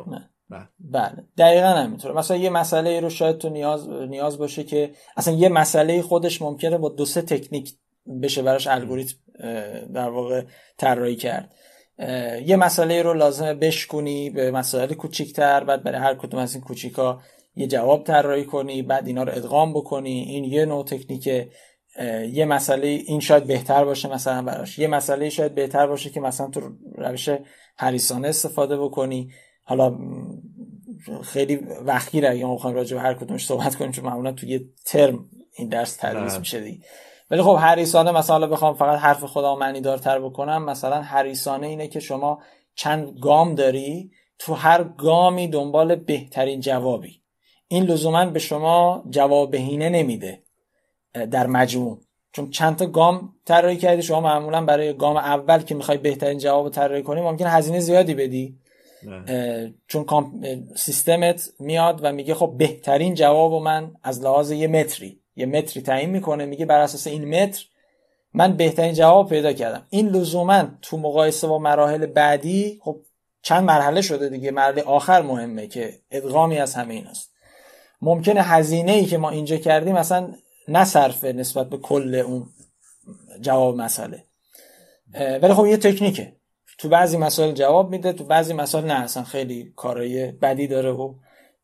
بله. 0.50 0.68
بله. 0.78 1.24
دقیقا 1.38 1.68
همینطوره 1.68 2.14
مثلا 2.14 2.36
یه 2.36 2.50
مسئله 2.50 3.00
رو 3.00 3.10
شاید 3.10 3.38
تو 3.38 3.48
نیاز 3.48 3.88
نیاز 3.88 4.38
باشه 4.38 4.64
که 4.64 4.90
اصلا 5.16 5.34
یه 5.34 5.48
مسئله 5.48 6.02
خودش 6.02 6.42
ممکنه 6.42 6.78
با 6.78 6.88
دو 6.88 7.04
سه 7.04 7.22
تکنیک 7.22 7.74
بشه 8.22 8.42
براش 8.42 8.66
الگوریتم 8.66 9.16
در 9.94 10.08
واقع 10.08 10.44
طراحی 10.76 11.16
کرد. 11.16 11.54
یه 12.46 12.56
مسئله 12.56 13.02
رو 13.02 13.14
لازمه 13.14 13.54
بشکنی 13.54 14.30
به 14.30 14.50
مسائل 14.50 14.94
کوچیکتر 14.94 15.64
بعد 15.64 15.82
برای 15.82 15.98
هر 15.98 16.14
کدوم 16.14 16.40
از 16.40 16.54
این 16.54 16.64
کوچیکا 16.64 17.20
یه 17.56 17.66
جواب 17.66 18.04
طراحی 18.04 18.44
کنی 18.44 18.82
بعد 18.82 19.06
اینا 19.06 19.22
رو 19.22 19.32
ادغام 19.32 19.72
بکنی. 19.72 20.22
این 20.22 20.44
یه 20.44 20.64
نوع 20.64 20.84
تکنیک 20.84 21.26
یه 22.32 22.44
مسئله 22.44 22.86
این 22.86 23.20
شاید 23.20 23.44
بهتر 23.44 23.84
باشه 23.84 24.08
مثلا 24.08 24.42
براش. 24.42 24.78
یه 24.78 24.88
مسئله 24.88 25.28
شاید 25.28 25.54
بهتر 25.54 25.86
باشه 25.86 26.10
که 26.10 26.20
مثلا 26.20 26.50
تو 26.50 26.60
روش 26.94 27.28
حریسانه 27.76 28.28
استفاده 28.28 28.76
بکنی. 28.76 29.30
حالا 29.62 29.98
خیلی 31.22 31.56
وقتی 31.84 32.26
اگه 32.26 32.44
ما 32.44 32.54
بخوایم 32.54 32.76
راجع 32.76 32.96
به 32.96 33.02
هر 33.02 33.14
کدومش 33.14 33.46
صحبت 33.46 33.74
کنیم 33.74 33.90
چون 33.90 34.04
معمولا 34.04 34.32
تو 34.32 34.46
یه 34.46 34.64
ترم 34.86 35.30
این 35.56 35.68
درس 35.68 35.96
تدریس 35.96 36.30
بله. 36.30 36.38
میشه 36.38 36.60
دیگه. 36.60 36.78
ولی 37.34 37.42
خب 37.42 37.56
حریسانه 37.56 38.10
مثلا 38.10 38.46
بخوام 38.46 38.74
فقط 38.74 38.98
حرف 38.98 39.24
خدا 39.24 39.54
معنی 39.54 39.80
دارتر 39.80 40.18
بکنم 40.18 40.64
مثلا 40.64 41.02
حریسانه 41.02 41.66
اینه 41.66 41.88
که 41.88 42.00
شما 42.00 42.38
چند 42.74 43.18
گام 43.20 43.54
داری 43.54 44.10
تو 44.38 44.54
هر 44.54 44.84
گامی 44.84 45.48
دنبال 45.48 45.94
بهترین 45.94 46.60
جوابی. 46.60 47.20
این 47.68 47.84
لزوما 47.84 48.26
به 48.26 48.38
شما 48.38 49.04
جواب 49.10 49.50
بهینه 49.50 49.88
نمیده 49.88 50.42
در 51.30 51.46
مجموع. 51.46 52.00
چون 52.32 52.50
چند 52.50 52.76
تا 52.76 52.86
گام 52.86 53.32
طراحی 53.44 53.76
کردی 53.76 54.02
شما 54.02 54.20
معمولا 54.20 54.64
برای 54.64 54.92
گام 54.92 55.16
اول 55.16 55.58
که 55.58 55.74
می‌خوای 55.74 55.98
بهترین 55.98 56.38
جواب 56.38 56.68
طراحی 56.68 57.02
کنی 57.02 57.20
ممکن 57.20 57.46
هزینه 57.46 57.80
زیادی 57.80 58.14
بدی. 58.14 58.58
چون 59.88 60.06
سیستمت 60.76 61.48
میاد 61.58 62.00
و 62.02 62.12
میگه 62.12 62.34
خب 62.34 62.54
بهترین 62.58 63.14
جواب 63.14 63.62
من 63.62 63.94
از 64.02 64.22
لحاظ 64.22 64.50
یه 64.50 64.68
متری 64.68 65.23
یه 65.36 65.46
متری 65.46 65.82
تعیین 65.82 66.10
می‌کنه 66.10 66.46
میگه 66.46 66.66
بر 66.66 66.80
اساس 66.80 67.06
این 67.06 67.24
متر 67.24 67.64
من 68.34 68.56
بهترین 68.56 68.94
جواب 68.94 69.28
پیدا 69.28 69.52
کردم. 69.52 69.86
این 69.90 70.08
لزوما 70.08 70.64
تو 70.82 70.96
مقایسه 70.96 71.46
با 71.46 71.58
مراحل 71.58 72.06
بعدی 72.06 72.80
خب 72.82 73.00
چند 73.42 73.64
مرحله 73.64 74.00
شده 74.00 74.28
دیگه 74.28 74.50
مرحله 74.50 74.82
آخر 74.82 75.22
مهمه 75.22 75.66
که 75.66 75.98
ادغامی 76.10 76.58
از 76.58 76.74
همه 76.74 76.94
این 76.94 77.06
است 77.06 77.34
ممکنه 78.02 78.42
هزینه 78.42 78.92
ای 78.92 79.04
که 79.04 79.18
ما 79.18 79.30
اینجا 79.30 79.56
کردیم 79.56 79.94
مثلا 79.94 80.34
نصرفه 80.68 81.32
نسبت 81.32 81.68
به 81.68 81.76
کل 81.76 82.14
اون 82.14 82.46
جواب 83.40 83.76
مسئله. 83.76 84.24
ولی 85.42 85.54
خب 85.54 85.66
یه 85.66 85.76
تکنیکه. 85.76 86.32
تو 86.78 86.88
بعضی 86.88 87.16
مسائل 87.16 87.52
جواب 87.52 87.90
میده 87.90 88.12
تو 88.12 88.24
بعضی 88.24 88.52
مسائل 88.52 88.84
نه 88.84 89.00
اصلا 89.00 89.22
خیلی 89.22 89.72
کارای 89.76 90.32
بدی 90.32 90.66
داره 90.66 90.90
و 90.90 91.14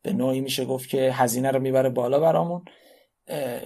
به 0.01 0.13
نوعی 0.13 0.41
میشه 0.41 0.65
گفت 0.65 0.89
که 0.89 1.11
هزینه 1.13 1.51
رو 1.51 1.59
می‌بره 1.59 1.89
بالا 1.89 2.19
برامون. 2.19 2.65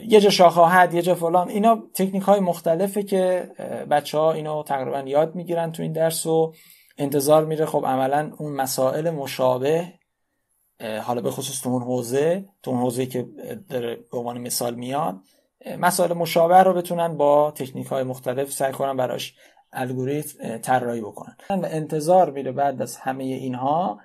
یه 0.08 0.20
جا 0.20 0.30
شاخواهد 0.30 0.94
یه 0.94 1.02
جا 1.02 1.16
فلان. 1.16 1.50
اینا 1.50 1.84
تکنیک 1.94 2.24
های 2.24 2.40
مختلفه 2.40 3.04
که 3.04 3.50
بچه 3.90 4.18
ها 4.18 4.34
اینو 4.34 4.64
تقریبا 4.64 5.00
یاد 5.00 5.36
می‌گیرن 5.36 5.72
تو 5.72 5.84
این 5.84 5.92
درس 5.92 6.26
و 6.26 6.54
انتظار 6.98 7.46
میره. 7.46 7.66
خب 7.66 7.86
عملا 7.86 8.32
اون 8.38 8.52
مسائل 8.52 9.10
مشابه 9.10 9.94
حالا 11.04 11.22
به 11.22 11.32
خصوص 11.32 11.62
تو 11.62 11.70
اون 11.70 11.82
حوزه 11.82 12.46
تو 12.64 12.72
اون 12.72 12.80
حوزه 12.80 13.06
که 13.06 13.28
داره 13.70 13.96
به 14.12 14.18
عنوان 14.18 14.38
مثال 14.38 14.76
میاد 14.76 15.16
مسائل 15.80 16.14
مشابه 16.14 16.64
رو 16.64 16.74
بتونن 16.74 17.18
با 17.18 17.52
تکنیک 17.52 17.88
های 17.88 18.04
مختلف 18.04 18.52
سعی 18.52 18.72
کنن 18.72 18.98
براش 18.98 19.36
الگوریتم 19.74 20.58
طراحی 20.58 21.02
بکنن. 21.02 21.36
و 21.50 21.66
انتظار 21.66 22.32
میره 22.32 22.52
بعد 22.52 22.82
از 22.82 22.98
همه 22.98 23.24
اینها 23.24 24.00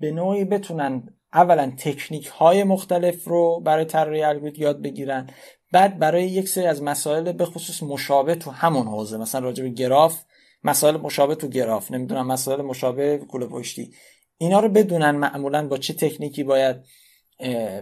به 0.00 0.10
نوعی 0.12 0.44
بتونن 0.44 1.15
اولا 1.36 1.72
تکنیک 1.78 2.26
های 2.26 2.64
مختلف 2.64 3.24
رو 3.24 3.60
برای 3.60 3.84
طراحی 3.84 4.22
الگوریتم 4.22 4.62
یاد 4.62 4.82
بگیرن. 4.82 5.30
بعد 5.72 5.98
برای 5.98 6.24
یک 6.24 6.48
سری 6.48 6.66
از 6.66 6.82
مسائل 6.82 7.32
به 7.32 7.44
خصوص 7.44 7.82
مشابه 7.82 8.34
تو 8.34 8.50
همون 8.50 8.86
حوزه 8.86 9.16
مثلا 9.18 9.40
راجع 9.40 9.64
به 9.64 9.70
گراف 9.70 10.22
مسائل 10.64 10.96
مشابه 10.96 11.34
تو 11.34 11.48
گراف 11.48 11.90
نمی‌دونم 11.90 12.26
مسائل 12.26 12.62
مشابه 12.62 13.18
کوله 13.18 13.46
پشتی. 13.46 13.90
اینا 14.38 14.60
رو 14.60 14.68
بدونن 14.68 15.10
معمولا 15.10 15.68
با 15.68 15.78
چه 15.78 15.94
تکنیکی 15.94 16.44
باید 16.44 16.76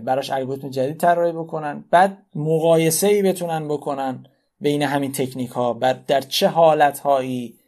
براش 0.05 0.31
الگوریتم 0.31 0.71
جدید 0.71 0.97
طراحی 0.97 1.33
بکنن. 1.33 1.85
بعد 1.91 2.19
مقایسه 2.35 3.07
ای 3.07 3.23
بتونن 3.23 3.69
بکنن 3.69 4.27
بین 4.61 4.83
همین 4.83 5.13
تکنیک 5.13 5.51
ها 5.51 5.73
بعد 5.73 6.07
در 6.07 6.21
چه 6.21 6.49
حالت 6.49 6.99
هایی 6.99 7.59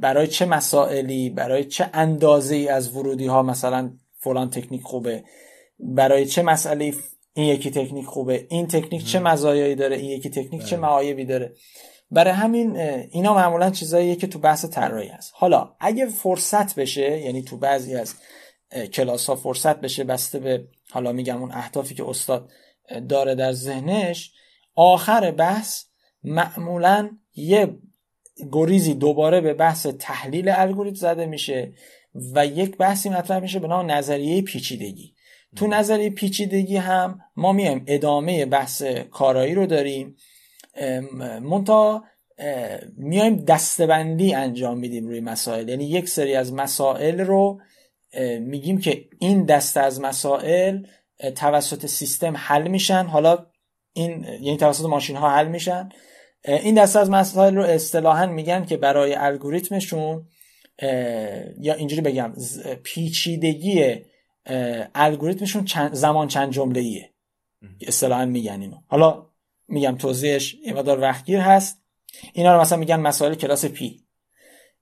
برای 0.00 0.26
چه 0.26 0.46
مسائلی 0.46 1.30
برای 1.30 1.64
چه 1.64 1.90
اندازه 1.92 2.54
ای 2.54 2.68
از 2.68 2.96
ورودی 2.96 3.26
ها 3.26 3.42
مثلا 3.42 3.90
فلان 4.24 4.50
تکنیک 4.50 4.82
خوبه. 4.82 5.24
برای 5.78 6.26
چه 6.26 6.42
مسئله 6.42 6.94
این 7.34 7.46
یکی 7.46 7.70
تکنیک 7.70 8.06
خوبه؟ 8.06 8.46
این 8.50 8.66
تکنیک 8.66 9.06
چه 9.06 9.18
مزایایی 9.18 9.74
داره؟ 9.74 9.96
این 9.96 10.10
یکی 10.10 10.30
تکنیک 10.30 10.64
چه 10.64 10.76
بله. 10.76 10.86
معایبی 10.86 11.24
داره؟ 11.24 11.54
برای 12.10 12.32
همین 12.32 12.76
اینا 13.10 13.34
معمولا 13.34 13.70
چیزاییه 13.70 14.16
که 14.16 14.26
تو 14.26 14.38
بحث 14.38 14.64
طراحی 14.64 15.08
هست. 15.08 15.32
حالا 15.34 15.74
اگه 15.80 16.06
فرصت 16.06 16.74
بشه 16.74 17.20
یعنی 17.20 17.42
تو 17.42 17.56
بعضی 17.56 17.94
از 17.94 18.14
کلاس 18.92 19.26
ها 19.26 19.36
فرصت 19.36 19.80
بشه 19.80 20.04
بسته 20.04 20.38
به 20.38 20.64
حالا 20.90 21.12
میگم 21.12 21.42
اون 21.42 21.52
اهدافی 21.52 21.94
که 21.94 22.08
استاد 22.08 22.50
داره 23.08 23.34
در 23.34 23.52
ذهنش 23.52 24.32
آخر 24.74 25.30
بحث 25.30 25.84
معمولا 26.24 27.10
یه 27.34 27.76
گریزی 28.52 28.94
دوباره 28.94 29.40
به 29.40 29.54
بحث 29.54 29.86
تحلیل 29.86 30.48
الگوریتم 30.48 30.96
زده 30.96 31.26
میشه. 31.26 31.72
و 32.34 32.46
یک 32.46 32.76
بحثی 32.76 33.08
مطرح 33.08 33.38
میشه 33.38 33.58
به 33.58 33.68
نام 33.68 33.90
نظریه 33.90 34.42
پیچیدگی. 34.42 35.14
تو 35.56 35.66
نظریه 35.66 36.10
پیچیدگی 36.10 36.76
هم 36.76 37.20
ما 37.36 37.52
میایم 37.52 37.84
ادامه 37.86 38.46
بحث 38.46 38.82
کارایی 39.10 39.54
رو 39.54 39.66
داریم. 39.66 40.16
مونتا 41.40 42.04
میایم 42.96 43.36
دستبندی 43.36 44.34
انجام 44.34 44.78
میدیم 44.78 45.06
روی 45.06 45.20
مسائل. 45.20 45.68
یعنی 45.68 45.84
یک 45.84 46.08
سری 46.08 46.34
از 46.34 46.52
مسائل 46.52 47.20
رو 47.20 47.60
میگیم 48.40 48.78
که 48.78 49.04
این 49.18 49.44
دسته 49.44 49.80
از 49.80 50.00
مسائل 50.00 50.86
توسط 51.36 51.86
سیستم 51.86 52.34
حل 52.36 52.68
میشن. 52.68 53.04
حالا 53.04 53.46
این 53.92 54.24
یعنی 54.24 54.56
توسط 54.56 54.84
ماشین 54.84 55.16
ها 55.16 55.30
حل 55.30 55.48
میشن. 55.48 55.88
این 56.44 56.74
دسته 56.74 56.98
از 56.98 57.10
مسائل 57.10 57.54
رو 57.54 57.62
اصطلاحا 57.62 58.26
میگن 58.26 58.64
که 58.64 58.76
برای 58.76 59.14
الگوریتمشون 59.14 60.26
یا 61.58 61.74
اینجوری 61.74 62.00
بگم 62.00 62.32
پیچیدگی 62.82 63.96
الگوریتمشون 64.94 65.66
زمان 65.92 66.28
چند 66.28 66.52
جمله 66.52 66.80
ایه 66.80 67.10
اصطلاحا 67.80 68.24
میگن 68.24 68.60
اینو. 68.60 68.76
حالا 68.86 69.26
میگم 69.68 69.96
توضیحش 69.96 70.54
یه 70.54 70.72
مقدار 70.72 71.00
وقتگیر 71.00 71.40
هست. 71.40 71.82
اینا 72.32 72.54
رو 72.54 72.60
مثلا 72.60 72.78
میگن 72.78 73.00
مسائل 73.00 73.34
کلاس 73.34 73.64
P 73.64 74.00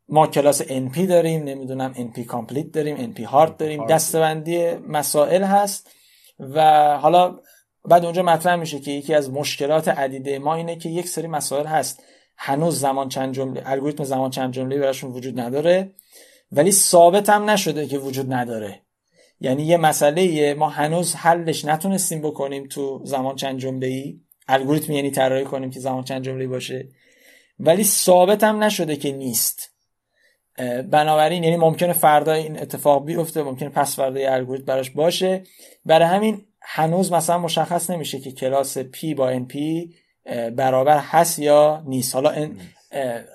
ما 0.09 0.27
کلاس 0.27 0.63
NP 0.63 0.99
داریم 0.99 1.45
نمی‌دونم 1.45 1.95
NP 1.95 2.21
complete 2.21 2.73
داریم 2.73 3.15
NP 3.15 3.21
hard 3.21 3.57
داریم. 3.57 3.87
دسته‌بندی 3.87 4.75
مسائل 4.75 5.43
هست. 5.43 5.91
و 6.39 6.89
حالا 6.99 7.39
بعد 7.85 8.05
اونجا 8.05 8.23
مطرح 8.23 8.57
میشه 8.57 8.81
که 8.81 8.91
یکی 8.91 9.15
از 9.15 9.31
مشکلات 9.31 9.89
عدیده 9.89 10.39
ما 10.39 10.55
اینه 10.55 10.77
که 10.77 10.89
یک 10.89 11.09
سری 11.09 11.27
مسائل 11.27 11.67
هست. 11.67 12.03
هنوز 12.45 12.81
زمان 12.81 13.09
چند 13.09 13.35
جمله 13.35 13.63
الگوریتم 13.67 14.05
زمان 14.05 14.31
چند 14.31 14.53
جمله 14.53 14.79
براشون 14.79 15.13
وجود 15.13 15.41
نداره. 15.41 15.95
ولی 16.53 16.73
ثابت 16.73 17.29
هم 17.29 17.51
نشده 17.51 17.87
که 17.87 17.99
وجود 17.99 18.33
نداره. 18.33 18.83
یعنی 19.41 19.63
یه 19.63 19.77
مسئله 19.77 20.55
ما 20.55 20.69
هنوز 20.69 21.15
حلش 21.15 21.65
نتونستیم 21.65 22.21
بکنیم 22.21 22.67
تو 22.67 23.01
زمان 23.05 23.37
چند 23.37 23.59
جمله 23.59 23.87
ای 23.87 24.21
الگوریتم 24.49 24.93
یعنی 24.93 25.11
طراحی 25.11 25.45
کنیم 25.45 25.71
که 25.71 25.81
زمان 25.81 26.05
چند 26.05 26.25
جمله 26.25 26.47
باشه. 26.47 26.89
ولی 27.59 27.85
ثابت 27.85 28.45
هم 28.45 28.63
نشده 28.63 28.97
که 28.97 29.13
نیست. 29.13 29.71
بنابراین 30.91 31.45
یعنی 31.45 31.57
ممکنه 31.57 31.93
فردا 31.93 32.33
این 32.33 32.59
اتفاق 32.59 33.05
بیفته 33.05 33.43
ممکنه 33.43 33.69
پس 33.69 33.97
فردا 33.97 34.21
یه 34.21 34.33
الگوریتم 34.33 34.67
براش 34.67 34.91
باشه. 34.91 35.43
برای 35.85 36.09
همین 36.09 36.47
هنوز 36.61 37.13
مثلا 37.13 37.39
مشخص 37.39 37.91
نمیشه 37.91 38.21
که 38.21 38.33
کلاس 38.33 38.79
P 38.79 39.15
با 39.17 39.39
NP 39.39 39.57
برابر 40.57 40.99
هست 40.99 41.39
یا 41.39 41.83
نیست. 41.87 42.15
حالا 42.15 42.49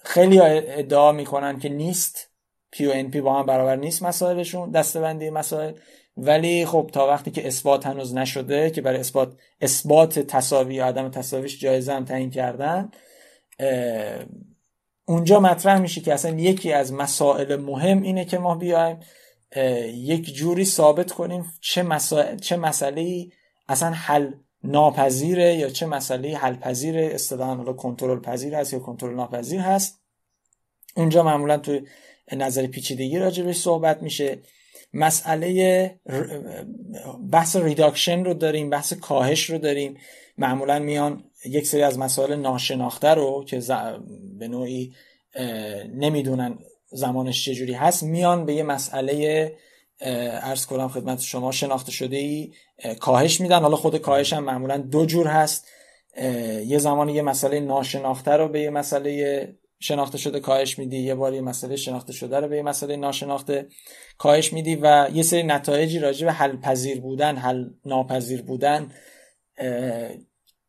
خیلی 0.04 0.40
ادعا 0.42 1.12
می‌کنن 1.12 1.60
که 1.60 1.70
نیست. 1.70 2.30
P 2.76 2.82
و 2.82 3.10
NP 3.10 3.16
با 3.16 3.40
هم 3.40 3.46
برابر 3.46 3.76
نیست 3.76 4.04
مسائلشون 4.04 4.72
دستبندی 4.72 5.30
مسائل. 5.30 5.74
ولی 6.18 6.66
خب 6.66 6.90
تا 6.94 7.08
وقتی 7.08 7.32
که 7.32 7.48
اثبات 7.48 7.86
هنوز 7.86 8.16
نشده 8.16 8.70
که 8.70 8.82
برای 8.82 9.00
اثبات 9.00 9.34
اثبات 9.62 10.20
تساوی 10.20 10.76
یا 10.76 10.88
عدم 10.88 11.10
تساویش 11.10 11.60
جایزه 11.60 11.94
هم 11.94 12.06
تعیین 12.06 12.32
کردن 12.32 12.92
اونجا 15.06 15.40
مطرح 15.40 15.80
میشه 15.80 16.02
که 16.02 16.14
اصلا 16.14 16.40
یکی 16.40 16.74
از 16.74 16.94
مسائل 16.94 17.56
مهم 17.56 18.02
اینه 18.02 18.26
که 18.26 18.38
ما 18.38 18.56
بیایم 18.56 19.00
یک 19.94 20.34
جوری 20.34 20.66
ثابت 20.66 21.12
کنیم 21.12 21.46
چه, 21.62 21.84
مسائل، 21.84 22.38
چه 22.38 22.58
مسئله 22.58 23.28
اصلا 23.68 23.92
حل 23.92 24.32
ناپذیره 24.64 25.56
یا 25.56 25.70
چه 25.70 25.86
مسئله 25.86 26.38
حل 26.38 26.56
پذیره 26.56 27.10
اصطلاحا 27.14 27.56
حالا 27.56 27.74
کنترل 27.74 28.20
پذیر 28.20 28.56
هست 28.56 28.74
یا 28.74 28.80
کنترل 28.80 29.16
ناپذیر 29.16 29.60
هست. 29.60 30.00
اونجا 30.96 31.24
معمولا 31.24 31.58
تو 31.58 31.80
نظر 32.32 32.68
پیچیدگی 32.68 33.20
راجبش 33.20 33.56
صحبت 33.56 34.04
میشه. 34.04 34.40
مسئله 34.94 36.00
بحث 37.32 37.56
ریداکشن 37.56 38.24
رو 38.24 38.34
داریم 38.34 38.70
بحث 38.70 38.94
کاهش 38.94 39.50
رو 39.50 39.58
داریم. 39.58 39.98
معمولا 40.38 40.80
میان 40.80 41.24
یک 41.46 41.68
سری 41.68 41.84
از 41.84 42.00
مسائل 42.00 42.36
ناشناخته 42.36 43.08
رو 43.08 43.46
که 43.48 43.62
به 44.40 44.48
نوعی 44.48 44.94
نمی‌دونن 45.94 46.60
زمانش 46.92 47.46
چجوری 47.46 47.74
هست 47.74 48.04
میان 48.04 48.46
به 48.46 48.54
یه 48.54 48.64
مسئله 48.64 49.58
عرض 50.02 50.66
کنم 50.66 50.88
خدمت 50.88 51.22
شما 51.22 51.52
شناخته 51.52 51.92
شده 51.92 52.18
ای 52.18 52.52
کاهش 53.00 53.42
میدن. 53.42 53.60
حالا 53.60 53.76
خود 53.76 53.98
کاهش 53.98 54.34
هم 54.34 54.44
معمولا 54.44 54.78
دو 54.78 55.06
جور 55.06 55.28
هست. 55.28 55.68
یه 56.66 56.78
زمانی 56.78 57.14
یه 57.14 57.22
مسئله 57.22 57.60
ناشناخته 57.60 58.32
رو 58.32 58.48
به 58.48 58.62
یه 58.62 58.70
مسئله 58.70 59.56
شناخته 59.80 60.18
شده 60.18 60.40
کاهش 60.40 60.80
میدی 60.80 60.98
یه 60.98 61.16
بار 61.16 61.34
یه 61.34 61.42
مسئله 61.42 61.76
شناخته 61.76 62.14
شده 62.14 62.40
رو 62.40 62.48
به 62.48 62.56
یه 62.56 62.62
مسئله 62.62 62.96
ناشناخته 62.96 63.68
کاهش 64.18 64.54
میدی 64.54 64.76
و 64.76 65.10
یه 65.14 65.24
سری 65.24 65.44
نتایجی 65.44 66.00
راجع 66.00 66.26
به 66.26 66.34
حل 66.34 66.58
پذیر 66.58 67.02
بودن 67.02 67.36
حل 67.36 67.70
ناپذیر 67.86 68.42
بودن 68.42 68.92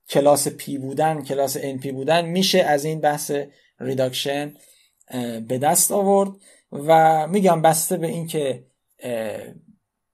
کلاس 0.09 0.49
P 0.49 0.79
بودن 0.79 1.23
کلاس 1.23 1.57
NP 1.61 1.93
بودن 1.93 2.25
میشه 2.25 2.59
از 2.59 2.85
این 2.85 3.01
بحث 3.01 3.33
reduction 3.81 4.55
به 5.49 5.59
دست 5.59 5.93
آورد. 5.93 6.31
و 6.73 7.27
میگم 7.27 7.62
بسته 7.62 7.97
به 7.97 8.07
اینکه 8.07 8.64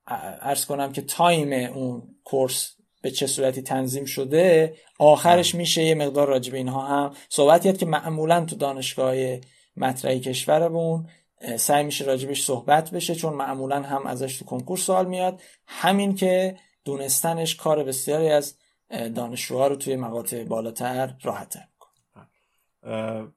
ارز 0.07 0.65
کنم 0.65 0.91
که 0.91 1.01
تایم 1.01 1.53
اون 1.53 2.15
کورس 2.23 2.75
به 3.01 3.11
چه 3.11 3.27
صورتی 3.27 3.61
تنظیم 3.61 4.05
شده 4.05 4.75
آخرش 4.99 5.55
میشه 5.55 5.83
یه 5.83 5.95
مقدار 5.95 6.27
راجع 6.27 6.51
به 6.51 6.57
اینها 6.57 6.87
هم 6.87 7.13
صحبت 7.29 7.63
کرد 7.63 7.77
که 7.77 7.85
معمولا 7.85 8.45
تو 8.45 8.55
دانشگاه 8.55 9.15
مطرحی 9.77 10.19
کشورمون 10.19 11.07
سعی 11.57 11.83
میشه 11.83 12.05
راجبش 12.05 12.43
صحبت 12.43 12.91
بشه 12.91 13.15
چون 13.15 13.33
معمولا 13.33 13.81
هم 13.81 14.05
ازش 14.05 14.37
تو 14.37 14.45
کنکور 14.45 14.77
سوال 14.77 15.05
میاد. 15.05 15.41
همین 15.67 16.15
که 16.15 16.57
دونستنش 16.85 17.55
کار 17.55 17.83
بسیاری 17.83 18.29
از 18.29 18.57
دانشجوها 18.89 19.67
رو 19.67 19.75
توی 19.75 19.95
مقاطع 19.95 20.43
بالاتر 20.43 21.15
راحت 21.23 21.57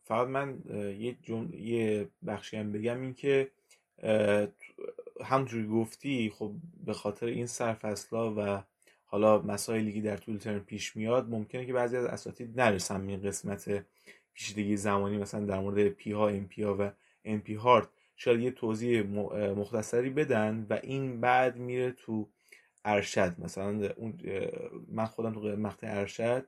فقط 0.05 0.29
من 0.29 0.59
یه, 0.99 1.17
جم... 1.23 1.55
یه 1.55 2.09
بخشی 2.27 2.57
هم 2.57 2.73
بگم 2.73 3.01
این 3.01 3.15
که 3.15 3.51
همجوری 5.25 5.67
گفتی 5.67 6.33
خب 6.35 6.53
به 6.85 6.93
خاطر 6.93 7.27
این 7.27 7.47
سرفصلا 7.47 8.35
و 8.35 8.63
حالا 9.05 9.43
مسائلی 9.43 9.93
که 9.93 10.01
در 10.01 10.17
طول 10.17 10.37
ترم 10.39 10.61
پیش 10.61 10.97
میاد 10.97 11.29
ممکنه 11.31 11.67
که 11.67 11.73
بعضی 11.73 11.97
از 11.97 12.05
اساتید 12.05 12.61
نرسن 12.61 13.09
این 13.09 13.23
قسمت 13.23 13.85
پیچیدگی 14.33 14.77
زمانی 14.77 15.19
مثلا 15.19 15.45
در 15.45 15.61
مورد 15.61 15.89
P 15.89 16.13
ها 16.13 16.29
NP 16.29 16.63
ها 16.63 16.77
و 16.81 16.91
NP 17.25 17.55
hard 17.55 17.89
شاید 18.17 18.41
یه 18.41 18.51
توضیح 18.51 19.03
مختصری 19.57 20.11
بدن 20.11 20.67
و 20.71 20.79
این 20.83 21.21
بعد 21.21 21.57
میره 21.57 21.91
تو 21.93 22.29
ارشد. 22.85 23.35
مثلا 23.39 23.91
اون 23.97 24.21
من 24.89 25.07
خودم 25.07 25.33
تو 25.33 25.41
مقطع 25.41 25.87
ارشد 25.91 26.47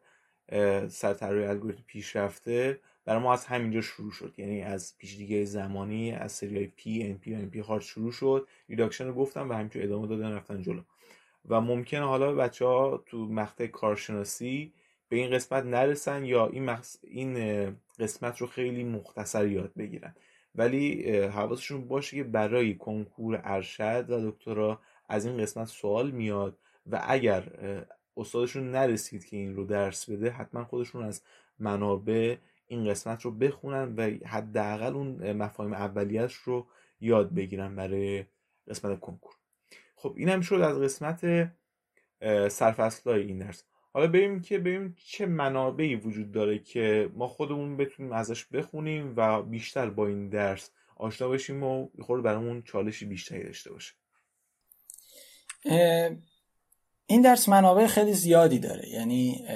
سر 0.89 1.35
الگوریتم 1.35 1.83
پیشرفته. 1.87 2.81
برای 3.11 3.23
ما 3.23 3.33
از 3.33 3.46
همینجا 3.46 3.81
شروع 3.81 4.11
شد. 4.11 4.35
یعنی 4.37 4.62
از 4.62 4.94
پیچیدگی 4.99 5.44
زمانی 5.44 6.12
از 6.12 6.33
سری 6.33 6.66
P 6.66 7.03
NP 7.03 7.35
NP 7.35 7.61
hard 7.61 7.83
شروع 7.83 8.12
شد. 8.12 8.49
reduction 8.69 9.07
رو 9.07 9.14
گفتم 9.14 9.51
و 9.51 9.53
همینجور 9.53 9.83
ادامه 9.83 10.07
دادن 10.07 10.33
رفتن 10.33 10.62
جلو. 10.62 10.81
و 11.49 11.61
ممکنه 11.61 12.05
حالا 12.05 12.35
بچه 12.35 12.64
ها 12.64 13.05
تو 13.07 13.18
مقطع 13.18 13.66
کارشناسی 13.66 14.73
به 15.09 15.16
این 15.16 15.31
قسمت 15.31 15.64
نرسن 15.64 16.25
یا 16.25 16.46
این, 16.46 16.77
این 17.03 17.77
قسمت 17.99 18.38
رو 18.38 18.46
خیلی 18.46 18.85
مختصر 18.85 19.46
یاد 19.46 19.73
بگیرن. 19.79 20.14
ولی 20.55 21.16
حواسشون 21.18 21.88
باشه 21.88 22.16
که 22.16 22.25
برای 22.25 22.75
کنکور 22.75 23.40
ارشد 23.44 24.11
و 24.11 24.31
دکترا 24.31 24.81
از 25.09 25.27
این 25.27 25.37
قسمت 25.37 25.68
سوال 25.68 26.11
میاد 26.11 26.59
و 26.87 27.03
اگر 27.07 27.44
استادشون 28.16 28.70
نرسید 28.70 29.25
که 29.25 29.37
این 29.37 29.57
رو 29.57 29.64
درس 29.64 30.11
بده 30.11 30.31
حتما 30.31 30.64
خودشون 30.64 31.05
از 31.05 31.23
منابع 31.59 32.37
این 32.71 32.91
قسمت 32.91 33.23
رو 33.23 33.31
بخونن 33.31 33.95
و 33.97 34.27
حداقل 34.27 34.95
اون 34.95 35.33
مفاهیم 35.33 35.73
اولیش 35.73 36.35
رو 36.35 36.67
یاد 37.01 37.35
بگیرن 37.35 37.77
برای 37.77 38.25
قسمت 38.69 39.01
کنکور. 39.01 39.35
خب 39.97 40.15
این 40.17 40.29
هم 40.29 40.41
شد 40.41 40.55
از 40.55 40.79
قسمت 40.79 41.51
سرفصلای 42.49 43.23
این 43.23 43.39
درس. 43.39 43.65
حالا 43.93 44.07
بریم 44.07 44.43
که 44.43 44.59
بریم 44.59 44.97
چه 45.05 45.27
منابعی 45.27 45.95
وجود 45.97 46.33
داره 46.33 46.59
که 46.59 47.11
ما 47.15 47.27
خودمون 47.27 47.77
بتونیم 47.77 48.13
ازش 48.13 48.45
بخونیم 48.45 49.15
و 49.17 49.43
بیشتر 49.43 49.91
با 49.91 50.07
این 50.07 50.29
درس 50.29 50.71
آشنا 50.97 51.29
بشیم 51.29 51.63
و 51.63 51.89
خورده 52.01 52.23
برامون 52.23 52.63
چالشی 52.63 53.05
بیشتری 53.05 53.45
داشته 53.45 53.73
باشه. 53.73 53.95
این 57.07 57.23
درس 57.23 57.49
منابع 57.49 57.87
خیلی 57.87 58.13
زیادی 58.13 58.59
داره. 58.59 58.89
یعنی 58.89 59.47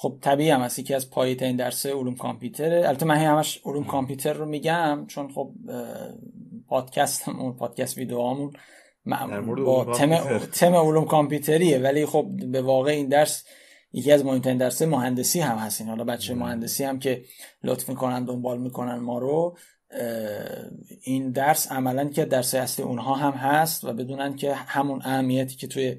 خب 0.00 0.18
طبیعی 0.20 0.50
هم 0.50 0.60
هست. 0.60 0.78
یکی 0.78 0.94
از 0.94 1.10
پایه 1.10 1.36
این 1.40 1.56
درس 1.56 1.86
علوم 1.86 2.16
کامپیوتره. 2.16 2.88
البته 2.88 3.06
من 3.06 3.16
همش 3.16 3.60
علوم 3.64 3.84
کامپیوتر 3.84 4.32
رو 4.32 4.46
میگم 4.46 5.04
چون 5.06 5.32
خب 5.32 5.52
پادکستمون 6.68 7.52
پادکست 7.52 7.98
ویدیوهامون 7.98 8.52
با 9.64 9.84
تم, 9.84 10.38
تم 10.38 10.74
علوم 10.74 11.04
کامپیوتریه. 11.04 11.78
ولی 11.78 12.06
خب 12.06 12.26
به 12.52 12.62
واقع 12.62 12.90
این 12.90 13.08
درس 13.08 13.44
یکی 13.92 14.12
از 14.12 14.24
مهمترین 14.24 14.56
درس 14.56 14.82
مهندسی 14.82 15.40
هم 15.40 15.56
هستین. 15.56 15.88
حالا 15.88 16.04
بچه 16.04 16.34
مهندسی 16.34 16.84
هم 16.84 16.98
که 16.98 17.22
لطف 17.64 17.88
می‌کنن 17.88 18.24
دنبال 18.24 18.60
می‌کنن 18.60 18.96
ما 18.96 19.18
رو 19.18 19.56
این 21.02 21.30
درس 21.30 21.72
عملا 21.72 22.04
که 22.04 22.24
درس 22.24 22.54
اصلی 22.54 22.84
اونها 22.84 23.14
هم 23.14 23.32
هست 23.32 23.84
و 23.84 23.92
بدونن 23.92 24.36
که 24.36 24.54
همون 24.54 25.00
اهمیتی 25.04 25.56
که 25.56 25.66
توی 25.66 25.96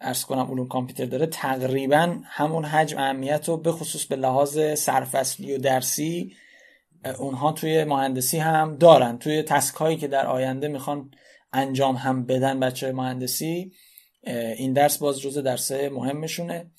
ارز 0.00 0.24
کنم 0.24 0.50
علوم 0.50 0.68
کامپیوتر 0.68 1.04
داره 1.04 1.26
تقریبا 1.26 2.16
همون 2.24 2.64
حجم 2.64 2.98
اهمیت 2.98 3.48
رو 3.48 3.56
به 3.56 3.72
خصوص 3.72 4.04
به 4.04 4.16
لحاظ 4.16 4.78
سرفصلی 4.78 5.54
و 5.54 5.58
درسی 5.58 6.36
اونها 7.18 7.52
توی 7.52 7.84
مهندسی 7.84 8.38
هم 8.38 8.76
دارن. 8.76 9.18
توی 9.18 9.42
تسک 9.42 9.74
هایی 9.74 9.96
که 9.96 10.08
در 10.08 10.26
آینده 10.26 10.68
می‌خوان 10.68 11.10
انجام 11.52 11.96
هم 11.96 12.26
بدن 12.26 12.60
بچه 12.60 12.92
مهندسی 12.92 13.72
این 14.26 14.72
درس 14.72 14.98
باز 14.98 15.20
جز 15.20 15.38
درسه 15.38 15.88
مهمشونه. 15.88 16.70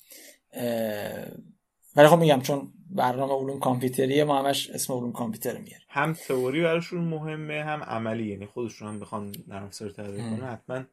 ولی 1.96 2.08
خب 2.08 2.18
میگم 2.18 2.40
چون 2.40 2.72
برنامه 2.90 3.32
علوم 3.32 3.58
کامپیوتری 3.58 4.24
ما 4.24 4.38
همش 4.38 4.70
اسم 4.70 4.92
علوم 4.92 5.12
کامپیوتر 5.12 5.58
میاره. 5.58 5.82
هم 5.88 6.12
تئوری 6.12 6.62
براشون 6.62 7.00
مهمه 7.00 7.62
هم 7.64 7.82
عملی 7.82 8.26
یعنی 8.26 8.46
خودشون 8.46 8.88
هم 8.88 9.00
بخوان 9.00 9.32
نرم 9.48 9.64
افزار 9.64 9.90
طراحی 9.90 10.18
کنن. 10.18 10.48
حتما 10.48 10.84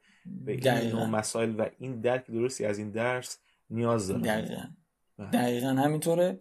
به 0.46 0.52
این 0.52 0.92
نوع 0.92 1.06
مسائل 1.06 1.56
و 1.60 1.66
این 1.80 2.02
درک 2.02 2.28
درستی 2.28 2.66
از 2.66 2.78
این 2.78 2.92
درس 2.92 3.38
نیاز 3.70 4.08
دارن 4.08 4.22
دقیقا, 4.22 4.64
بله. 5.18 5.30
دقیقا 5.32 5.68
همینطوره. 5.68 6.40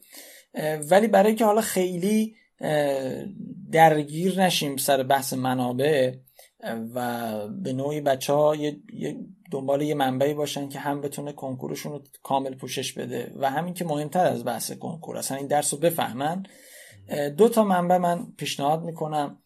ولی 0.91 1.09
برای 1.09 1.35
که 1.35 1.45
حالا 1.45 1.61
خیلی 1.61 2.37
درگیر 3.73 4.41
نشیم 4.41 4.77
سر 4.77 5.03
بحث 5.03 5.33
منابع 5.33 6.15
و 6.95 7.49
به 7.49 7.73
نوعی 7.73 8.01
بچه 8.01 8.33
ها 8.33 8.57
یه 8.57 8.77
دنبال 9.51 9.83
یه 9.83 9.95
منبعی 9.95 10.35
باشن 10.35 10.69
که 10.69 10.79
هم 10.79 11.01
بتونه 11.01 11.33
کنکورشون 11.33 11.93
رو 11.93 12.03
کامل 12.23 12.55
پوشش 12.55 12.93
بده 12.93 13.33
و 13.37 13.51
همین 13.51 13.75
که 13.75 13.85
مهمتر 13.85 14.27
از 14.27 14.45
بحث 14.45 14.73
کنکور 14.73 15.17
اصلا 15.17 15.37
این 15.37 15.47
درس 15.47 15.75
رو 15.75 15.81
بفهمن. 15.81 16.47
دو 17.37 17.49
تا 17.49 17.65
منبع 17.65 17.97
من 17.97 18.27
پیشنهاد 18.37 18.85
می‌کنم. 18.85 19.39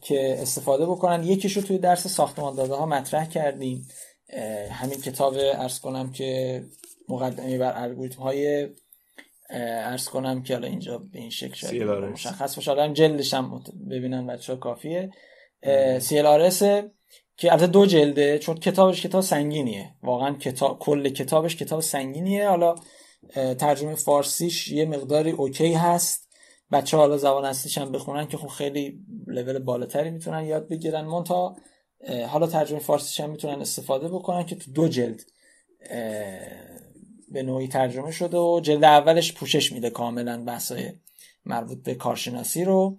که 0.00 0.36
استفاده 0.38 0.86
بکنن. 0.86 1.24
یکیش 1.24 1.56
رو 1.56 1.62
توی 1.62 1.78
درس 1.78 2.06
ساختمان 2.06 2.54
داده 2.54 2.74
ها 2.74 2.86
مطرح 2.86 3.28
کردیم. 3.28 3.88
همین 4.70 5.00
کتاب 5.00 5.34
ارز 5.36 5.80
کنم 5.80 6.12
که 6.12 6.62
مقدمه 7.08 7.58
بر 7.58 7.82
الگوریتم 7.82 8.22
های 8.22 8.68
ارز 9.50 10.08
کنم 10.08 10.42
که 10.42 10.54
الان 10.54 10.70
اینجا 10.70 10.98
به 10.98 11.18
این 11.18 11.30
شکل 11.30 11.54
شاید 11.54 11.82
مشخص 11.82 12.54
باشه. 12.54 12.70
الان 12.70 12.94
جلدش 12.94 13.34
هم 13.34 13.64
ببینن 13.90 14.26
بچه 14.26 14.52
ها 14.52 14.58
کافیه 14.58 15.10
CLRS 15.98 16.64
که 17.36 17.52
البته 17.52 17.66
دو 17.66 17.86
جلده 17.86 18.38
چون 18.38 18.56
کتابش 18.56 19.02
کتاب 19.02 19.20
سنگینیه. 19.20 19.94
واقعا 20.02 20.34
کتاب 20.34 20.78
کل 20.78 21.08
کتابش 21.08 21.56
کتاب 21.56 21.80
سنگینیه. 21.80 22.48
حالا 22.48 22.74
ترجمه 23.34 23.94
فارسیش 23.94 24.68
یه 24.68 24.84
مقداری 24.84 25.30
اوکی 25.30 25.72
هست. 25.72 26.28
بچه 26.72 26.96
حالا 26.96 27.16
زبان 27.16 27.44
اصلیش 27.44 27.78
هم 27.78 27.92
بخونن 27.92 28.26
که 28.26 28.36
خب 28.36 28.48
خیلی 28.48 29.00
لول 29.26 29.58
بالاتری 29.58 30.10
می‌تونن 30.10 30.44
یاد 30.44 30.68
بگیرن. 30.68 31.04
مونتا 31.04 31.56
حالا 32.28 32.46
ترجمه 32.46 32.78
فارسیش 32.78 33.20
هم 33.20 33.30
می‌تونن 33.30 33.60
استفاده 33.60 34.08
بکنن 34.08 34.46
که 34.46 34.56
تو 34.56 34.72
دو 34.72 34.88
جلد 34.88 35.22
به 37.28 37.42
نوعی 37.42 37.68
ترجمه 37.68 38.10
شده 38.10 38.38
و 38.38 38.60
جلد 38.60 38.84
اولش 38.84 39.32
پوشش 39.32 39.72
میده 39.72 39.90
کاملا 39.90 40.44
بحثای 40.44 40.92
مربوط 41.44 41.82
به 41.82 41.94
کارشناسی 41.94 42.64
رو. 42.64 42.98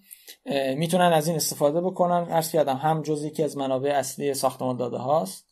می‌تونن 0.76 1.14
از 1.14 1.28
این 1.28 1.36
استفاده 1.36 1.82
بکنن. 1.82 2.32
عرض 2.32 2.52
کردم 2.52 2.76
هم 2.76 3.02
جز 3.02 3.24
یکی 3.24 3.44
از 3.44 3.58
منابع 3.58 3.90
اصلی 3.90 4.34
ساختمان 4.34 4.78
داده 4.78 4.98
هاست 4.98 5.48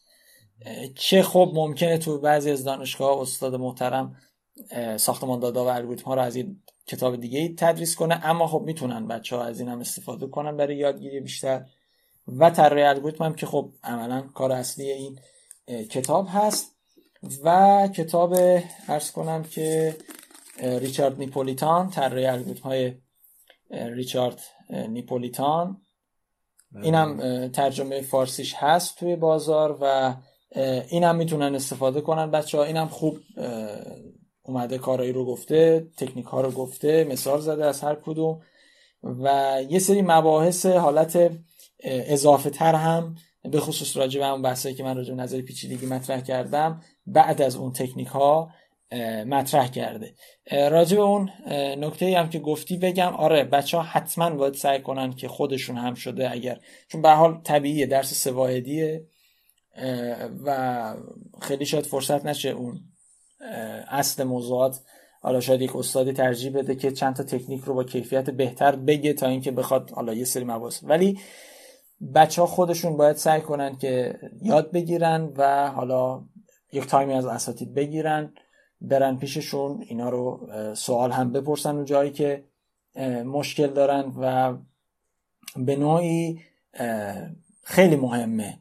چه 0.95 1.23
خب 1.23 1.51
ممکنه 1.53 1.97
تو 1.97 2.19
بعضی 2.19 2.51
از 2.51 2.63
دانشگاه 2.63 3.21
استاد 3.21 3.55
محترم 3.55 4.15
ساختمان 4.97 5.39
داده 5.39 5.59
و 5.59 5.63
الگوریتم 5.63 6.05
ها 6.05 6.13
رو 6.13 6.21
از 6.21 6.35
این 6.35 6.61
کتاب 6.87 7.15
دیگه 7.15 7.55
تدریس 7.57 7.95
کنه. 7.95 8.25
اما 8.25 8.47
خب 8.47 8.61
می‌تونن 8.65 9.07
بچه 9.07 9.35
ها 9.35 9.43
از 9.43 9.59
این 9.59 9.69
هم 9.69 9.79
استفاده 9.79 10.27
کنن 10.27 10.57
برای 10.57 10.77
یادگیری 10.77 11.19
بیشتر. 11.19 11.65
و 12.27 12.49
طراحی 12.49 12.83
الگوریتم 12.83 13.23
هم 13.23 13.33
که 13.33 13.45
خب 13.45 13.71
عملا 13.83 14.21
کار 14.21 14.51
اصلی 14.51 14.91
این 14.91 15.19
کتاب 15.67 16.27
هست. 16.29 16.75
و 17.43 17.89
کتاب 17.95 18.33
ارز 18.87 19.11
کنم 19.11 19.43
که 19.43 19.95
ریچارد 20.59 21.19
نیپولیتان 21.19 21.89
طراحی 21.89 22.25
الگوریتم 22.25 22.69
های 22.69 22.93
ریچارد 23.71 24.41
نیپولیتان. 24.69 25.81
بله. 26.71 26.85
اینم 26.85 27.47
ترجمه 27.47 28.01
فارسیش 28.01 28.55
هست 28.57 28.97
توی 28.97 29.15
بازار 29.15 29.77
و 29.81 30.15
اینم 30.89 31.15
می‌تونن 31.15 31.55
استفاده 31.55 32.01
کنن 32.01 32.31
بچه 32.31 32.57
ها 32.57 32.63
اینم 32.63 32.87
خوب 32.87 33.17
اومده 34.47 34.77
کارایی 34.77 35.11
رو 35.11 35.25
گفته 35.25 35.87
تکنیک 35.97 36.25
ها 36.25 36.41
رو 36.41 36.51
گفته 36.51 37.03
مثال 37.03 37.41
زده 37.41 37.65
از 37.65 37.81
هر 37.81 37.95
کدوم. 37.95 38.41
و 39.03 39.57
یه 39.69 39.79
سری 39.79 40.01
مباحث 40.01 40.65
حالت 40.65 41.31
اضافه 41.83 42.49
تر 42.49 42.75
هم 42.75 43.15
به 43.51 43.59
خصوص 43.59 43.97
راجع 43.97 44.19
به 44.19 44.27
اون 44.27 44.41
بحثایی 44.41 44.75
که 44.75 44.83
من 44.83 44.97
راجع 44.97 45.15
به 45.15 45.21
نظر 45.21 45.41
پیچیدگی 45.41 45.85
مطرح 45.85 46.21
کردم 46.21 46.81
بعد 47.07 47.41
از 47.41 47.55
اون 47.55 47.73
تکنیک 47.73 48.07
ها 48.07 48.49
مطرح 49.25 49.67
کرده. 49.67 50.13
راجع 50.51 50.97
به 50.97 51.03
اون 51.03 51.29
نکته 51.77 52.17
هم 52.17 52.29
که 52.29 52.39
گفتی 52.39 52.77
بگم 52.77 53.13
آره 53.13 53.43
بچه 53.43 53.77
ها 53.77 53.83
حتما 53.83 54.29
باید 54.29 54.53
سعی 54.53 54.81
کنن 54.81 55.13
که 55.13 55.27
خودشون 55.27 55.77
هم 55.77 55.93
شده 55.93 56.31
اگر 56.31 56.59
چون 56.87 57.01
به 57.01 57.09
حال 57.09 57.41
طبیعیه 57.43 57.85
درس 57.85 58.13
سواهدیه 58.13 59.05
و 60.45 60.95
خیلی 61.41 61.65
شاید 61.65 61.85
فرصت 61.85 62.25
نشه 62.25 62.49
اون 62.49 62.79
اصل 63.87 64.23
موضوعات. 64.23 64.79
حالا 65.21 65.39
شاید 65.39 65.61
یک 65.61 65.75
استادی 65.75 66.13
ترجیح 66.13 66.57
بده 66.57 66.75
که 66.75 66.91
چند 66.91 67.15
تا 67.15 67.23
تکنیک 67.23 67.63
رو 67.63 67.73
با 67.73 67.83
کیفیت 67.83 68.29
بهتر 68.29 68.75
بگه 68.75 69.13
تا 69.13 69.27
اینکه 69.27 69.51
بخواد 69.51 69.91
حالا 69.91 70.13
یه 70.13 70.25
سری 70.25 70.43
مباحث. 70.43 70.79
ولی 70.83 71.19
بچه 72.15 72.41
ها 72.41 72.47
خودشون 72.47 72.97
باید 72.97 73.15
سعی 73.15 73.41
کنن 73.41 73.77
که 73.77 74.19
یاد 74.41 74.71
بگیرن 74.71 75.33
و 75.37 75.71
حالا 75.71 76.21
یک 76.71 76.87
تایمی 76.87 77.13
از 77.13 77.25
اساتید 77.25 77.73
بگیرن 77.73 78.33
برن 78.81 79.17
پیششون 79.17 79.85
اینا 79.87 80.09
رو 80.09 80.49
سوال 80.75 81.11
هم 81.11 81.31
بپرسن 81.31 81.75
اون 81.75 81.85
جایی 81.85 82.11
که 82.11 82.43
مشکل 83.25 83.67
دارن 83.67 84.13
و 84.21 84.53
به 85.57 85.75
نوعی 85.75 86.41
خیلی 87.63 87.95
مهمه. 87.95 88.59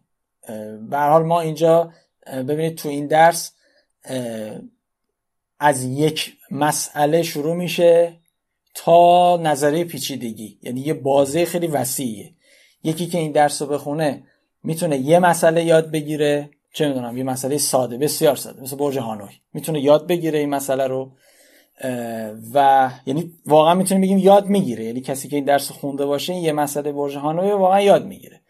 به 0.90 0.98
حال 0.98 1.22
ما 1.22 1.40
اینجا 1.40 1.92
ببینید 2.26 2.74
تو 2.74 2.88
این 2.88 3.06
درس 3.06 3.52
از 5.58 5.84
یک 5.84 6.32
مسئله 6.50 7.22
شروع 7.22 7.54
میشه 7.54 8.16
تا 8.74 9.36
نظریه 9.36 9.84
پیچیدگی. 9.84 10.58
یعنی 10.62 10.80
یه 10.80 10.94
بازه 10.94 11.44
خیلی 11.44 11.66
وسیعه 11.66 12.30
یکی 12.84 13.06
که 13.06 13.18
این 13.18 13.32
درس 13.32 13.62
رو 13.62 13.68
بخونه 13.68 14.22
می‌تونه 14.62 14.98
یه 14.98 15.18
مسئله 15.18 15.64
یاد 15.64 15.90
بگیره. 15.90 16.50
چه 16.72 16.88
می‌دونم 16.88 17.16
یه 17.16 17.24
مسئله 17.24 17.58
ساده 17.58 17.96
بسیار 17.98 18.36
ساده 18.36 18.62
مثل 18.62 18.76
برج 18.76 18.98
هانوی. 18.98 19.32
می‌تونه 19.52 19.80
یاد 19.80 20.06
بگیره 20.06 20.38
این 20.38 20.50
مسئله 20.50 20.86
رو 20.86 21.12
و 22.54 22.90
یعنی 23.06 23.32
واقعا 23.46 23.74
می‌تونیم 23.74 24.02
بگیم 24.02 24.18
یاد 24.18 24.46
می‌گیره. 24.46 24.84
یعنی 24.84 25.00
کسی 25.00 25.28
که 25.28 25.36
این 25.36 25.44
درس 25.44 25.70
خونده 25.70 26.06
باشه 26.06 26.34
یه 26.34 26.52
مسئله 26.52 26.92
برج 26.92 27.16
هانوی 27.16 27.50
واقعا 27.50 27.80
یاد 27.80 28.06
می‌گیره. 28.06 28.40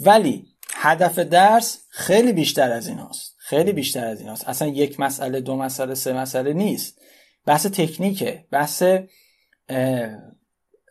ولی 0.00 0.46
هدف 0.74 1.18
درس 1.18 1.78
خیلی 1.88 2.32
بیشتر 2.32 2.72
از 2.72 2.88
این 2.88 2.98
هاست. 2.98 3.31
خیلی 3.52 3.72
بیشتر 3.72 4.06
از 4.06 4.20
این 4.20 4.28
هاست 4.28 4.48
اصلا 4.48 4.68
یک 4.68 5.00
مسئله 5.00 5.40
دو 5.40 5.56
مسئله 5.56 5.94
سه 5.94 6.12
مسئله 6.12 6.52
نیست. 6.52 7.00
بحث 7.46 7.66
تکنیکه. 7.66 8.44
بحث 8.50 8.82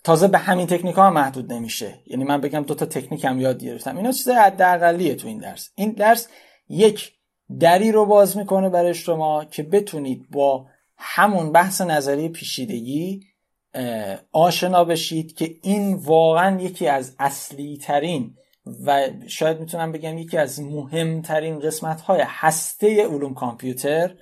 تازه 0.03 0.27
به 0.27 0.37
همین 0.37 0.67
تکنیک 0.67 0.95
ها 0.95 1.07
هم 1.07 1.13
محدود 1.13 1.53
نمیشه. 1.53 1.99
یعنی 2.07 2.23
من 2.23 2.41
بگم 2.41 2.61
دو 2.61 2.75
تا 2.75 2.85
تکنیک 2.85 3.25
هم 3.25 3.41
یاد 3.41 3.63
گرفتم. 3.63 3.97
اینا 3.97 4.11
چیز 4.11 4.29
حداقلیه 4.29 5.15
تو 5.15 5.27
این 5.27 5.37
درس. 5.37 5.69
این 5.75 5.91
درس 5.91 6.27
یک 6.69 7.11
دری 7.59 7.91
رو 7.91 8.05
باز 8.05 8.37
می‌کنه 8.37 8.69
برای 8.69 8.93
شما 8.93 9.45
که 9.45 9.63
بتونید 9.63 10.29
با 10.29 10.65
همون 10.97 11.51
بحث 11.51 11.81
نظری 11.81 12.29
پیشیدگی 12.29 13.27
آشنا 14.31 14.83
بشید 14.83 15.35
که 15.35 15.55
این 15.61 15.93
واقعا 15.93 16.61
یکی 16.61 16.87
از 16.87 17.15
اصلی 17.19 17.77
ترین 17.77 18.35
و 18.85 19.09
شاید 19.27 19.59
می‌تونم 19.59 19.91
بگم 19.91 20.17
یکی 20.17 20.37
از 20.37 20.59
مهمترین 20.59 21.59
قسمت 21.59 22.01
های 22.01 22.21
هسته 22.25 23.07
علوم 23.07 23.33
کامپیوتر 23.33 24.15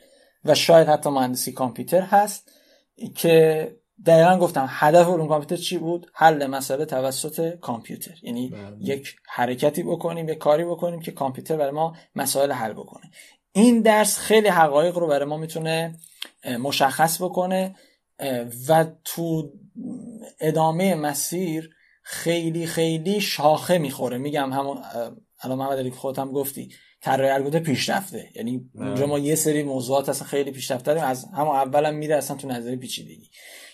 و 0.45 0.55
شاید 0.55 0.87
حتی 0.87 1.09
مهندسی 1.09 1.51
کامپیوتر 1.51 2.01
هست 2.01 2.51
که 3.15 3.67
دقیقا 4.05 4.37
گفتم 4.37 4.65
هدف 4.69 5.07
علوم 5.07 5.27
کامپیوتر 5.27 5.55
چی 5.55 5.77
بود؟ 5.77 6.11
حل 6.13 6.47
مسئله 6.47 6.85
توسط 6.85 7.59
کامپیوتر. 7.59 8.15
یعنی 8.21 8.49
بله. 8.49 8.77
یک 8.79 9.15
حرکتی 9.29 9.83
بکنیم 9.83 10.29
یک 10.29 10.37
کاری 10.37 10.65
بکنیم 10.65 10.99
که 10.99 11.11
کامپیوتر 11.11 11.57
برای 11.57 11.71
ما 11.71 11.95
مسائل 12.15 12.51
حل 12.51 12.73
بکنه. 12.73 13.11
این 13.51 13.81
درس 13.81 14.17
خیلی 14.17 14.47
حقایق 14.47 14.97
رو 14.97 15.07
برای 15.07 15.25
ما 15.25 15.37
می‌تونه 15.37 15.95
مشخص 16.59 17.21
بکنه 17.21 17.75
و 18.67 18.85
تو 19.03 19.51
ادامه 20.39 20.95
مسیر 20.95 21.69
خیلی 22.11 22.65
خیلی 22.65 23.21
شاخه 23.21 23.77
می‌خوره. 23.77 24.17
میگم 24.17 24.53
همون 24.53 24.77
الان 25.43 25.57
محمد 25.57 25.77
علی 25.77 25.91
خودت 25.91 26.19
هم 26.19 26.31
گفتی 26.31 26.69
طراحی 27.01 27.31
الگوریتم 27.31 27.59
پیشرفته. 27.59 28.29
یعنی 28.35 28.69
اونجا 28.75 29.05
ما 29.05 29.19
یه 29.19 29.35
سری 29.35 29.63
موضوعات 29.63 30.09
اصلا 30.09 30.27
خیلی 30.27 30.51
پیشرفته 30.51 30.85
داریم 30.85 31.03
از 31.03 31.25
همون 31.25 31.55
اولم 31.55 31.95
میره 31.95 32.15
اصلا 32.15 32.37
تو 32.37 32.47
نظری 32.47 32.75
پیچیدگی. 32.75 33.29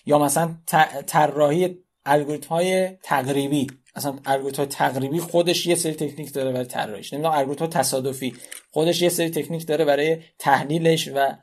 یا 0.05 0.19
مثلا 0.19 0.57
طراحی 1.05 1.77
الگوریتم 2.05 2.49
های 2.49 2.89
تقریبی. 3.03 3.67
اصلا 3.95 4.19
الگوریتم 4.25 4.57
های 4.57 4.67
تقریبی 4.67 5.19
خودش 5.19 5.65
یه 5.65 5.75
سری 5.75 5.93
تکنیک 5.93 6.33
داره 6.33 6.51
برای 6.51 6.65
طراحیش. 6.65 7.13
نمی‌دونم 7.13 7.35
الگوریتم 7.35 7.67
تصادفی 7.67 8.35
خودش 8.71 9.01
یه 9.01 9.09
سری 9.09 9.29
تکنیک 9.29 9.67
داره 9.67 9.85
برای 9.85 10.17
تحلیلش 10.39 11.09
و 11.15 11.35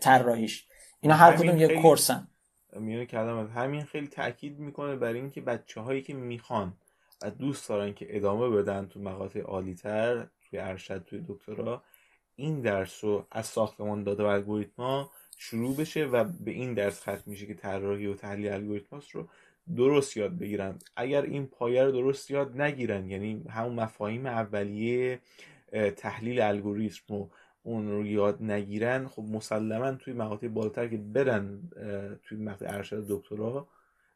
طراحیش. 0.00 0.66
اینا 1.00 1.14
هر 1.14 1.36
کدوم 1.36 1.58
یه 1.58 1.68
کورسن. 1.82 2.28
میونه 2.80 3.06
کردم 3.06 3.46
همین 3.46 3.84
خیلی 3.84 4.06
تاکید 4.06 4.58
می‌کنه 4.58 4.96
برای 4.96 5.20
اینکه 5.20 5.40
بچه 5.40 5.80
هایی 5.80 6.02
که 6.02 6.14
می‌خوان 6.14 6.72
و 7.22 7.30
دوست 7.30 7.68
دارن 7.68 7.94
که 7.94 8.16
ادامه 8.16 8.48
بدن 8.48 8.86
تو 8.86 9.00
مقاطع 9.00 9.40
عالی 9.40 9.74
تر 9.74 10.26
توی 10.50 10.58
ارشد 10.58 11.04
توی 11.04 11.24
دکترا 11.28 11.82
این 12.36 12.60
درس 12.60 13.04
رو 13.04 13.26
از 13.30 13.46
ساختمان 13.46 14.04
داده 14.04 14.22
و 14.22 14.26
الگوریتما 14.26 15.10
شروع 15.38 15.76
بشه 15.76 16.04
و 16.04 16.24
به 16.24 16.50
این 16.50 16.74
درس 16.74 17.02
ختم 17.02 17.22
میشه 17.26 17.46
که 17.46 17.54
طراحی 17.54 18.06
و 18.06 18.14
تحلیل 18.14 18.52
الگوریتماست 18.52 19.10
رو 19.10 19.28
درست 19.76 20.16
یاد 20.16 20.38
بگیرن. 20.38 20.78
اگر 20.96 21.22
این 21.22 21.46
پایه 21.46 21.84
رو 21.84 21.92
درست 21.92 22.30
یاد 22.30 22.60
نگیرن 22.60 23.10
یعنی 23.10 23.44
همون 23.50 23.74
مفاهیم 23.74 24.26
اولیه 24.26 25.20
تحلیل 25.96 26.40
الگوریتم 26.40 27.14
و 27.14 27.28
اون 27.66 27.90
رو 27.90 28.06
یاد 28.06 28.42
نگیرن 28.42 29.06
خب 29.06 29.22
مسلما 29.22 29.92
توی 29.92 30.12
مقاطع 30.12 30.48
بالاتر 30.48 30.88
که 30.88 30.96
برن 30.96 31.60
توی 32.22 32.38
مقطع 32.38 32.74
ارشد 32.74 33.06
دکترا 33.08 33.68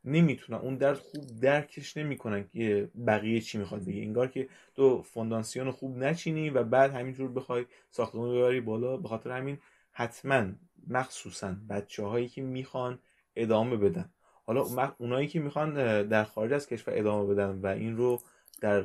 نمی‌تونن. 0.05 0.59
اون 0.59 0.77
درس 0.77 0.99
خوب 0.99 1.25
درکش 1.41 1.97
نمی‌کنن 1.97 2.49
که 2.49 2.89
بقیه 3.07 3.41
چی 3.41 3.59
می‌خواد 3.59 3.85
بگه. 3.85 4.03
انگار 4.03 4.29
که 4.29 4.49
تو 4.75 5.03
فونداسیون 5.03 5.71
خوب 5.71 5.99
نچینی 5.99 6.51
و 6.51 6.63
بعد 6.63 6.95
همینجور 6.95 7.31
بخوای 7.33 7.65
ساختمان 7.91 8.31
ببری 8.31 8.61
بالا. 8.61 8.97
به 8.97 9.09
خاطر 9.09 9.31
همین 9.31 9.59
حتما 9.93 10.47
مخصوصا 10.89 11.57
بچه 11.71 12.05
هایی 12.05 12.29
که 12.29 12.43
می‌خوان 12.43 12.99
ادامه 13.37 13.77
بدن. 13.77 14.11
حالا 14.47 14.95
اونایی 14.99 15.27
که 15.29 15.41
می‌خوان 15.41 16.03
در 16.03 16.25
خارج 16.25 16.53
از 16.53 16.67
کشور 16.67 16.99
ادامه 16.99 17.35
بدن 17.35 17.61
و 17.63 17.67
این 17.67 17.97
رو 17.97 18.19
در 18.61 18.85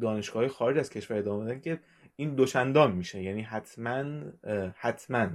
دانشگاه 0.00 0.48
خارج 0.48 0.78
از 0.78 0.90
کشور 0.90 1.16
ادامه 1.16 1.44
بدن 1.44 1.60
که 1.60 1.80
این 2.20 2.34
دوچندان 2.34 2.92
میشه. 2.92 3.22
یعنی 3.22 3.42
حتما 3.42 4.22
حتما 4.76 5.28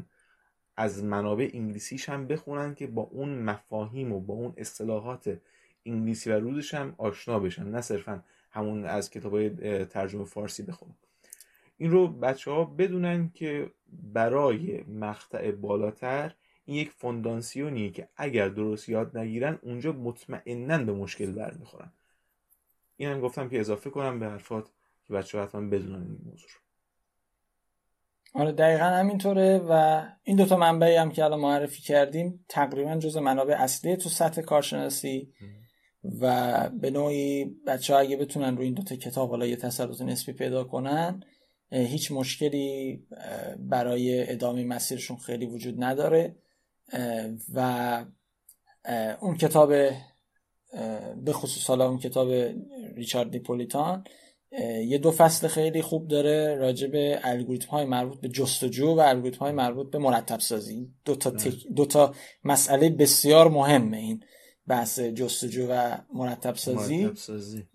از 0.77 1.03
منابع 1.03 1.49
انگلیسیش 1.53 2.09
هم 2.09 2.27
بخونن 2.27 2.75
که 2.75 2.87
با 2.87 3.01
اون 3.01 3.39
مفاهیم 3.39 4.11
و 4.11 4.19
با 4.19 4.33
اون 4.33 4.53
اصطلاحات 4.57 5.39
انگلیسی 5.85 6.31
و 6.31 6.39
روزش 6.39 6.73
هم 6.73 6.95
آشنا 6.97 7.39
بشن 7.39 7.67
نه 7.71 7.81
صرفا 7.81 8.23
همون 8.51 8.85
از 8.85 9.09
کتاب 9.09 9.49
ترجمه 9.83 10.25
فارسی 10.25 10.63
بخونن. 10.63 10.95
این 11.77 11.91
رو 11.91 12.07
بچه 12.07 12.51
ها 12.51 12.65
بدونن 12.65 13.29
که 13.33 13.71
برای 14.13 14.83
مقطع 14.83 15.51
بالاتر 15.51 16.33
این 16.65 16.77
یک 16.77 16.91
فوندانسیونیه 16.91 17.89
که 17.89 18.07
اگر 18.17 18.49
درست 18.49 18.89
یاد 18.89 19.17
نگیرن 19.17 19.59
اونجا 19.61 19.91
مطمئنا 19.91 20.77
به 20.77 20.93
مشکل 20.93 21.31
برمیخورن. 21.31 21.91
این 22.97 23.09
هم 23.09 23.21
گفتم 23.21 23.49
که 23.49 23.59
اضافه 23.59 23.89
کنم 23.89 24.19
به 24.19 24.25
حرفات 24.25 24.69
که 25.07 25.13
بچه 25.13 25.37
ها 25.37 25.43
حتما 25.43 25.61
بدونن 25.61 26.01
این 26.01 26.19
موضوع 26.25 26.49
آره 28.33 28.51
دقیقا 28.51 28.83
همینطوره 28.83 29.57
و 29.69 30.03
این 30.23 30.37
دوتا 30.37 30.57
منبعی 30.57 30.95
هم 30.95 31.11
که 31.11 31.23
الان 31.23 31.39
معرفی 31.39 31.81
کردیم 31.81 32.45
تقریبا 32.49 32.95
جز 32.95 33.17
منابع 33.17 33.55
اصلی 33.61 33.95
تو 33.95 34.09
سطح 34.09 34.41
کارشناسی 34.41 35.33
و 36.21 36.69
به 36.69 36.91
نوعی 36.91 37.45
بچه 37.67 37.93
ها 37.93 37.99
اگه 37.99 38.17
بتونن 38.17 38.57
روی 38.57 38.65
این 38.65 38.73
دوتا 38.73 38.95
کتاب 38.95 39.29
حالا 39.29 39.45
یه 39.45 39.55
تسلط 39.55 40.01
نسبی 40.01 40.33
پیدا 40.33 40.63
کنن 40.63 41.23
هیچ 41.71 42.11
مشکلی 42.11 43.03
برای 43.59 44.31
ادامه 44.31 44.63
مسیرشون 44.63 45.17
خیلی 45.17 45.45
وجود 45.45 45.83
نداره. 45.83 46.35
و 47.53 48.05
اون 49.19 49.37
کتاب 49.37 49.69
به 51.25 51.33
خصوص 51.33 51.67
حالا 51.67 51.89
اون 51.89 51.97
کتاب 51.97 52.31
ریچارد 52.95 53.31
دیپولیتان 53.31 54.03
یه 54.87 54.97
دو 54.97 55.11
فصل 55.11 55.47
خیلی 55.47 55.81
خوب 55.81 56.07
داره 56.07 56.55
راجع 56.55 56.87
به 56.87 57.19
الگوریتم 57.23 57.67
های 57.67 57.85
مربوط 57.85 58.19
به 58.19 58.29
جستجو 58.29 58.87
و 58.87 58.99
الگوریتم 58.99 59.39
های 59.39 59.51
مربوط 59.51 59.91
به 59.91 59.97
مرتب 59.97 60.39
سازی 60.39 60.91
دو 61.05 61.15
تا, 61.15 61.33
دو 61.75 61.85
تا 61.85 62.13
مسئله 62.43 62.89
بسیار 62.89 63.49
مهمه 63.49 63.97
این 63.97 64.23
بحث 64.67 64.99
جستجو 64.99 65.67
و 65.69 65.97
مرتب 66.13 66.55
سازی, 66.55 67.03
مرتب 67.03 67.15
سازی. 67.15 67.67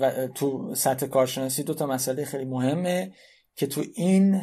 و 0.00 0.26
تو 0.26 0.74
سطح 0.74 1.06
کارشناسی 1.06 1.62
دو 1.62 1.74
تا 1.74 1.86
مسئله 1.86 2.24
خیلی 2.24 2.44
مهمه 2.44 3.12
که 3.56 3.66
تو 3.66 3.82
این 3.94 4.42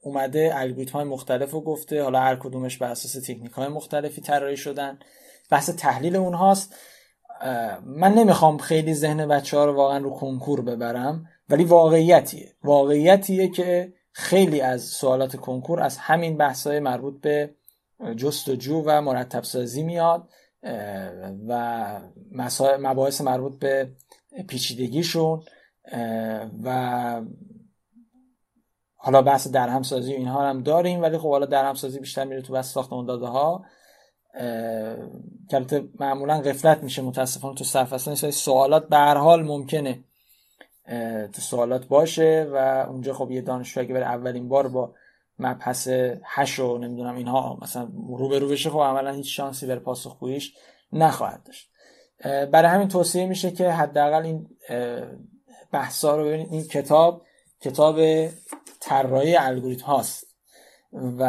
اومده 0.00 0.50
الگوریتم 0.54 0.92
های 0.92 1.04
مختلف 1.04 1.50
رو 1.50 1.60
گفته. 1.60 2.02
حالا 2.02 2.20
هر 2.20 2.36
کدومش 2.36 2.78
بر 2.78 2.90
اساس 2.90 3.12
تکنیک 3.12 3.52
های 3.52 3.68
مختلفی 3.68 4.20
طراحی 4.20 4.56
شدن. 4.56 4.98
بحث 5.50 5.70
تحلیل 5.70 6.16
اونهاست. 6.16 6.74
من 7.86 8.14
نمی‌خوام 8.14 8.58
خیلی 8.58 8.94
ذهن 8.94 9.28
بچه 9.28 9.58
ها 9.58 9.64
رو 9.64 9.72
واقعا 9.72 9.98
رو 9.98 10.10
کنکور 10.10 10.62
ببرم 10.62 11.26
ولی 11.48 11.64
واقعیتیه. 11.64 12.54
واقعیتیه 12.64 13.48
که 13.48 13.92
خیلی 14.12 14.60
از 14.60 14.82
سوالات 14.82 15.36
کنکور 15.36 15.80
از 15.80 15.96
همین 15.98 16.36
بحث 16.36 16.66
های 16.66 16.80
مربوط 16.80 17.20
به 17.20 17.54
جستجو 18.16 18.82
و 18.86 19.00
مرتب 19.00 19.42
سازی 19.42 19.82
میاد 19.82 20.28
و 21.48 21.84
مباحث 22.80 23.20
مربوط 23.20 23.58
به 23.58 23.90
پیچیدگیشون 24.48 25.42
و 26.64 27.22
حالا 28.96 29.22
بحث 29.22 29.48
درهمسازی 29.48 30.12
و 30.12 30.16
اینها 30.16 30.48
هم 30.48 30.62
داریم 30.62 31.02
ولی 31.02 31.18
خب 31.18 31.30
حالا 31.30 31.46
درهمسازی 31.46 32.00
بیشتر 32.00 32.24
میره 32.24 32.42
تو 32.42 32.52
بحث 32.52 32.72
ساختمان 32.72 33.06
داده 33.06 33.26
ها 33.26 33.64
که 35.50 35.88
معمولا 36.00 36.40
غفلت 36.40 36.82
میشه 36.82 37.02
متاسفانه 37.02 37.54
تو 37.54 37.64
صرف 37.64 37.92
اصلا 37.92 38.30
سوالات 38.30 38.88
به 38.88 38.96
هر 38.96 39.16
حال 39.16 39.42
ممکنه 39.42 40.04
تو 41.32 41.42
سوالات 41.42 41.86
باشه 41.86 42.50
و 42.52 42.86
اونجا 42.88 43.14
خب 43.14 43.30
یه 43.30 43.40
دانشجو 43.40 43.80
اگه 43.80 43.94
بره 43.94 44.06
اولین 44.06 44.48
بار 44.48 44.68
با 44.68 44.94
مبحث 45.38 45.88
هش 46.24 46.58
و 46.58 46.78
نمی‌دونم 46.78 47.16
اینها 47.16 47.58
مثلا 47.62 47.88
رو 48.08 48.28
به 48.28 48.38
رو 48.38 48.48
بشه 48.48 48.70
خب 48.70 48.78
عملا 48.78 49.10
هیچ 49.10 49.36
شانسی 49.36 49.66
بر 49.66 49.78
پاسخگوییش 49.78 50.54
نخواهد 50.92 51.42
داشت. 51.42 51.70
برای 52.24 52.70
همین 52.70 52.88
توصیه 52.88 53.26
میشه 53.26 53.50
که 53.50 53.70
حداقل 53.70 54.22
این 54.22 54.48
بحثا 55.72 56.16
رو 56.16 56.24
ببینید. 56.24 56.52
این 56.52 56.62
کتاب 56.62 57.22
کتاب 57.60 58.00
طراحی 58.80 59.36
الگوریتم 59.36 59.86
هاست 59.86 60.26
و 60.92 61.22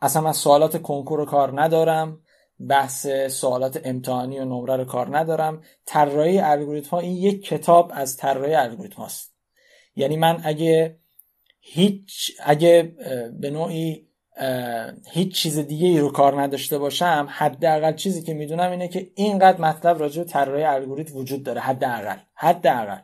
اصلا 0.00 0.22
من 0.22 0.32
سوالات 0.32 0.82
کنکور 0.82 1.18
رو 1.18 1.24
کار 1.24 1.62
ندارم. 1.62 2.20
بحث 2.68 3.06
سوالات 3.28 3.80
امتحانی 3.84 4.38
و 4.38 4.44
نمره 4.44 4.76
رو 4.76 4.84
کار 4.84 5.18
ندارم. 5.18 5.62
طراحی 5.86 6.38
الگوریتم 6.38 6.90
ها 6.90 6.98
این 6.98 7.16
یک 7.16 7.44
کتاب 7.44 7.92
از 7.94 8.16
طراحی 8.16 8.54
الگوریتم 8.54 8.96
هاست. 8.96 9.34
یعنی 9.96 10.16
من 10.16 10.40
اگه 10.44 10.96
هیچ 11.60 12.32
اگه 12.44 12.82
به 13.40 13.50
نوعی 13.50 14.06
هیچ 15.12 15.34
چیز 15.34 15.58
دیگه 15.58 15.86
ای 15.88 15.98
رو 15.98 16.12
کار 16.12 16.42
نداشته 16.42 16.78
باشم 16.78 17.28
حداقل 17.30 17.94
چیزی 17.94 18.22
که 18.22 18.34
می‌دونم 18.34 18.70
اینه 18.70 18.88
که 18.88 19.10
اینقدر 19.14 19.60
مطلب 19.60 19.98
راجع 19.98 20.22
به 20.22 20.28
طراحی 20.28 20.64
الگوریتم 20.64 21.16
وجود 21.16 21.42
داره. 21.42 21.60
حداقل 21.60 22.16
حداقل. 22.34 22.98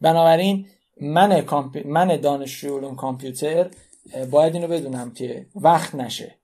بنابراین 0.00 0.66
من 1.00 1.44
من 1.84 2.16
دانشجوی 2.16 2.70
علوم 2.70 2.96
کامپیوتر 2.96 3.70
باید 4.30 4.54
اینو 4.54 4.68
بدونم 4.68 5.10
که 5.10 5.46
وقت 5.54 5.94
نشه. 5.94 6.34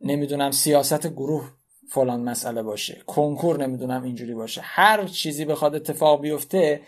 نمی‌دونم 0.00 0.50
سیاست 0.50 1.06
گروه 1.06 1.50
فلان 1.90 2.20
مسئله 2.20 2.62
باشه 2.62 3.02
کنکور 3.06 3.66
نمی‌دونم 3.66 4.02
اینجوری 4.02 4.34
باشه. 4.34 4.60
هر 4.64 5.06
چیزی 5.06 5.44
بخواد 5.44 5.74
اتفاق 5.74 6.20
بیفته 6.20 6.80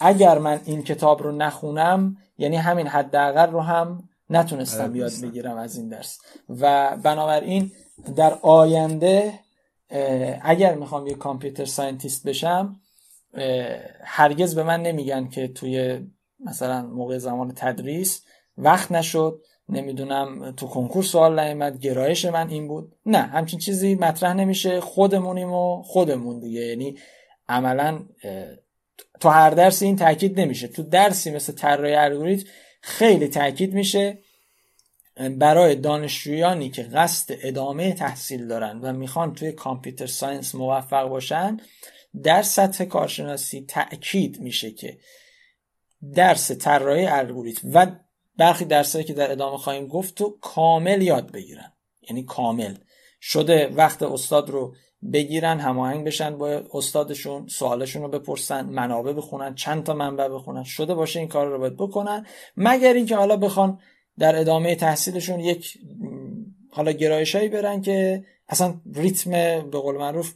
اگر 0.00 0.38
من 0.38 0.60
این 0.64 0.82
کتاب 0.82 1.22
رو 1.22 1.32
نخونم 1.32 2.16
یعنی 2.38 2.56
همین 2.56 2.86
حداقل 2.86 3.50
رو 3.50 3.60
هم 3.60 4.08
نتونستم 4.30 4.84
آره، 4.84 4.96
یاد 4.96 5.12
بگیرم 5.22 5.56
از 5.56 5.76
این 5.78 5.88
درس. 5.88 6.18
و 6.48 6.96
بنابراین 6.96 7.72
در 8.16 8.38
آینده 8.42 9.32
اگر 10.42 10.74
می‌خوام 10.74 11.06
یه 11.06 11.14
computer 11.14 11.64
scientist 11.64 12.28
بشم 12.28 12.80
هرگز 14.04 14.54
به 14.54 14.62
من 14.62 14.82
نمیگن 14.82 15.28
که 15.28 15.48
توی 15.48 16.06
مثلا 16.40 16.86
موقع 16.86 17.18
زمان 17.18 17.52
تدریس 17.56 18.22
وقت 18.58 18.92
نشد 18.92 19.42
نمی‌دونم 19.68 20.52
تو 20.52 20.66
کنکور 20.66 21.02
سوال 21.02 21.40
نیامد 21.40 21.80
گرایش 21.80 22.24
من 22.24 22.48
این 22.48 22.68
بود. 22.68 22.96
نه 23.06 23.18
همچین 23.18 23.58
چیزی 23.58 23.94
مطرح 23.94 24.32
نمیشه. 24.32 24.80
خودمونیم 24.80 25.52
و 25.52 25.82
خودمون 25.82 26.40
دیگه. 26.40 26.60
یعنی 26.60 26.98
عملا 27.48 28.02
تو 29.20 29.28
هر 29.28 29.50
درسی 29.50 29.84
این 29.84 29.96
تاکید 29.96 30.40
نمیشه. 30.40 30.68
تو 30.68 30.82
درسی 30.82 31.30
مثل 31.30 31.52
طراحی 31.52 31.94
الگوریتم 31.94 32.48
خیلی 32.80 33.28
تاکید 33.28 33.74
میشه 33.74 34.18
برای 35.38 35.76
دانشجویانی 35.76 36.70
که 36.70 36.82
قصد 36.82 37.34
ادامه 37.42 37.92
تحصیل 37.92 38.46
دارن 38.46 38.80
و 38.80 38.92
می‌خوان 38.92 39.34
توی 39.34 39.52
کامپیوتر 39.52 40.06
ساینس 40.06 40.54
موفق 40.54 41.08
باشن 41.08 41.56
در 42.22 42.42
سطح 42.42 42.84
کارشناسی 42.84 43.64
تاکید 43.68 44.40
میشه 44.40 44.70
که 44.70 44.98
درس 46.14 46.50
طراحی 46.50 47.06
الگوریتم 47.06 47.70
و 47.74 47.86
برخی 48.38 48.64
درسایی 48.64 49.04
که 49.04 49.12
در 49.12 49.32
ادامه 49.32 49.56
خواهیم 49.56 49.86
گفت 49.86 50.14
تو 50.14 50.38
کامل 50.40 51.02
یاد 51.02 51.32
بگیرن. 51.32 51.72
یعنی 52.08 52.22
کامل. 52.22 52.74
شده 53.20 53.66
وقت 53.66 54.02
استاد 54.02 54.50
رو 54.50 54.74
بگیرن 55.12 55.60
هماهنگ 55.60 56.06
بشن 56.06 56.38
با 56.38 56.62
استادشون 56.74 57.46
سوالشون 57.48 58.02
رو 58.02 58.08
بپرسن 58.08 58.66
منابع 58.66 59.12
بخونن 59.12 59.54
چند 59.54 59.84
تا 59.84 59.94
منبع 59.94 60.28
بخونن. 60.28 60.64
شده 60.64 60.94
باشه 60.94 61.18
این 61.18 61.28
کار 61.28 61.46
رو 61.46 61.58
باید 61.58 61.76
بکنن. 61.76 62.26
مگر 62.56 62.92
اینکه 62.92 63.16
حالا 63.16 63.36
بخوان 63.36 63.80
در 64.18 64.36
ادامه 64.36 64.74
تحصیلشون 64.74 65.40
یک 65.40 65.78
حالا 66.70 66.92
گرایشایی 66.92 67.48
برن 67.48 67.82
که 67.82 68.24
اصلا 68.48 68.80
ریتم 68.94 69.30
به 69.70 69.78
قول 69.78 69.96
معروف 69.96 70.34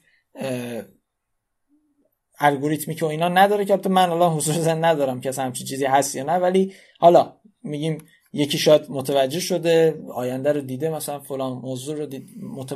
الگوریتمی 2.39 2.95
که 2.95 3.07
اینا 3.07 3.29
نداره 3.29 3.65
که 3.65 3.73
البته 3.73 3.89
من 3.89 4.11
الان 4.11 4.33
حضور 4.33 4.55
زن 4.55 4.85
ندارم 4.85 5.21
که 5.21 5.29
اصلا 5.29 5.45
همچین 5.45 5.67
چیزی 5.67 5.85
هست 5.85 6.15
یا 6.15 6.23
نه. 6.23 6.33
ولی 6.33 6.75
حالا 6.99 7.40
میگیم 7.63 7.99
یکی 8.33 8.59
شاید 8.59 8.91
متوجه 8.91 9.41
شده 9.41 10.03
آینده 10.15 10.53
رو 10.53 10.61
دیده 10.61 10.91
مثلا 10.91 11.21
فلان 11.21 11.53
موضوع 11.53 11.97
رو 11.97 12.07
دید 12.07 12.29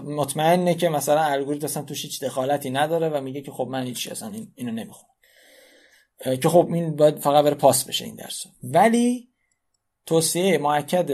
مطمئنه 0.05 0.74
که 0.74 0.89
مثلا 0.89 1.20
الگوریتم 1.20 1.64
اصلا 1.64 1.82
توش 1.82 2.03
هیچ 2.05 2.24
دخالتی 2.24 2.70
نداره 2.70 3.09
و 3.09 3.20
میگه 3.20 3.41
که 3.41 3.51
خب 3.51 3.68
من 3.70 3.87
هیچ 3.87 4.09
اصلا 4.11 4.32
اینو 4.55 4.72
نمی‌خونم 4.72 5.14
که 6.43 6.49
خب 6.49 6.68
این 6.72 6.97
باید 6.97 7.18
فقط 7.18 7.45
بره 7.45 7.55
پاس 7.55 7.85
بشه 7.85 8.05
این 8.05 8.14
درس 8.14 8.47
ولی 8.62 9.28
توصیه 10.07 10.59
معکد 10.59 11.11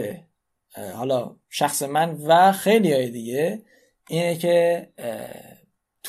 حالا 0.94 1.36
شخص 1.48 1.82
من 1.82 2.10
و 2.26 2.52
خیلی 2.52 2.92
های 2.92 3.10
دیگه 3.10 3.62
اینه 4.08 4.36
که 4.36 4.88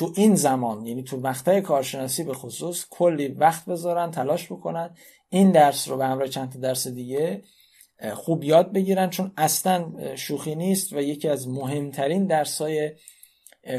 تو 0.02 0.12
این 0.16 0.34
زمان 0.34 0.86
یعنی 0.86 1.02
تو 1.02 1.16
مقطع 1.16 1.60
کارشناسی 1.60 2.24
به 2.24 2.34
خصوص 2.34 2.86
کلی 2.90 3.28
وقت 3.28 3.64
بذارن 3.64 4.10
تلاش 4.10 4.52
بکنن 4.52 4.96
این 5.28 5.50
درس 5.50 5.88
رو 5.88 5.96
به 5.96 6.06
همراه 6.06 6.28
چند 6.28 6.52
تا 6.52 6.58
درس 6.58 6.88
دیگه 6.88 7.42
خوب 8.14 8.44
یاد 8.44 8.72
بگیرن 8.72 9.10
چون 9.10 9.32
اصلا 9.36 9.92
شوخی 10.16 10.54
نیست 10.54 10.92
و 10.92 11.00
یکی 11.00 11.28
از 11.28 11.48
مهمترین 11.48 12.26
درس 12.26 12.62
های 12.62 12.92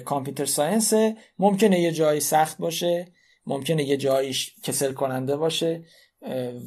کامپیوتر 0.05 0.45
ساینس 0.45 0.93
ممکنه 1.39 1.79
یه 1.79 1.91
جایی 1.91 2.19
سخت 2.19 2.57
باشه 2.57 3.07
ممکنه 3.45 3.83
یه 3.83 3.97
جایی 3.97 4.35
کسل 4.63 4.93
کننده 4.93 5.37
باشه 5.37 5.83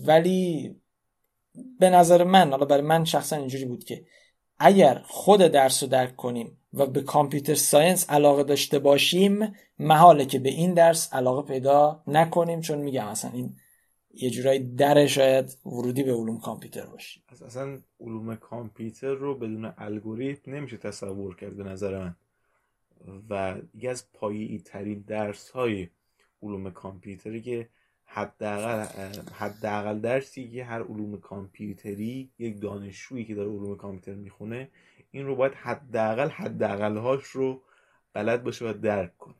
ولی 0.07 0.75
به 1.81 1.91
نظر 1.91 2.25
من 2.25 2.51
حالا 2.51 2.67
برای 2.67 2.83
من 2.83 3.05
شخصا 3.05 3.37
اینجوری 3.37 3.65
بود 3.65 3.85
که 3.85 4.05
اگر 4.59 5.03
خود 5.07 5.41
درس 5.41 5.83
رو 5.83 5.89
درک 5.89 6.17
کنیم 6.17 6.59
و 6.77 6.87
به 6.87 7.03
کامپیوتر 7.03 7.55
ساینس 7.55 8.11
علاقه 8.11 8.43
داشته 8.43 8.79
باشیم 8.79 9.55
محاله 9.79 10.27
که 10.27 10.39
به 10.39 10.49
این 10.49 10.75
درس 10.75 11.13
علاقه 11.13 11.49
پیدا 11.49 12.03
نکنیم 12.07 12.61
چون 12.61 12.79
میگم 12.79 13.07
اصلا 13.07 13.31
این 13.31 13.57
یه 14.15 14.31
جورایی 14.31 14.75
در 14.75 15.07
شاید 15.07 15.57
ورودی 15.67 16.03
به 16.03 16.15
علوم 16.15 16.41
کامپیوتر 16.41 16.87
باشه 16.87 17.21
اصلا 17.47 17.79
علوم 18.01 18.35
کامپیوتر 18.35 19.15
رو 19.15 19.35
بدون 19.35 19.73
الگوریتم 19.79 20.55
نمیشه 20.55 20.77
تصور 20.77 21.37
کرد 21.37 21.57
به 21.57 21.65
نظر 21.65 21.99
من. 21.99 22.17
و 23.31 23.57
یکی 23.75 23.89
از 23.89 24.13
پایه‌ای 24.13 24.59
ترین 24.59 25.05
درس 25.07 25.51
های 25.51 25.89
علوم 26.43 26.71
کامپیوتری 26.71 27.43
که 27.43 27.69
حداقل 28.05 28.85
حداقل 29.33 29.99
درسی 29.99 30.51
که 30.51 30.65
هر 30.65 30.83
علوم 30.83 31.21
کامپیوتری 31.21 32.31
یک 32.39 32.61
دانشجویی 32.61 33.25
که 33.25 33.35
داره 33.35 33.51
علوم 33.51 33.77
کامپیوتر 33.77 34.15
می‌خونه 34.21 34.69
این 35.17 35.27
رو 35.27 35.37
باید 35.37 35.55
حداقل 35.55 36.29
حداقل 36.29 36.97
هاش 36.97 37.25
رو 37.25 37.63
بلد 38.13 38.45
باشه 38.45 38.71
و 38.71 38.73
درک 38.73 39.17
کنه. 39.19 39.35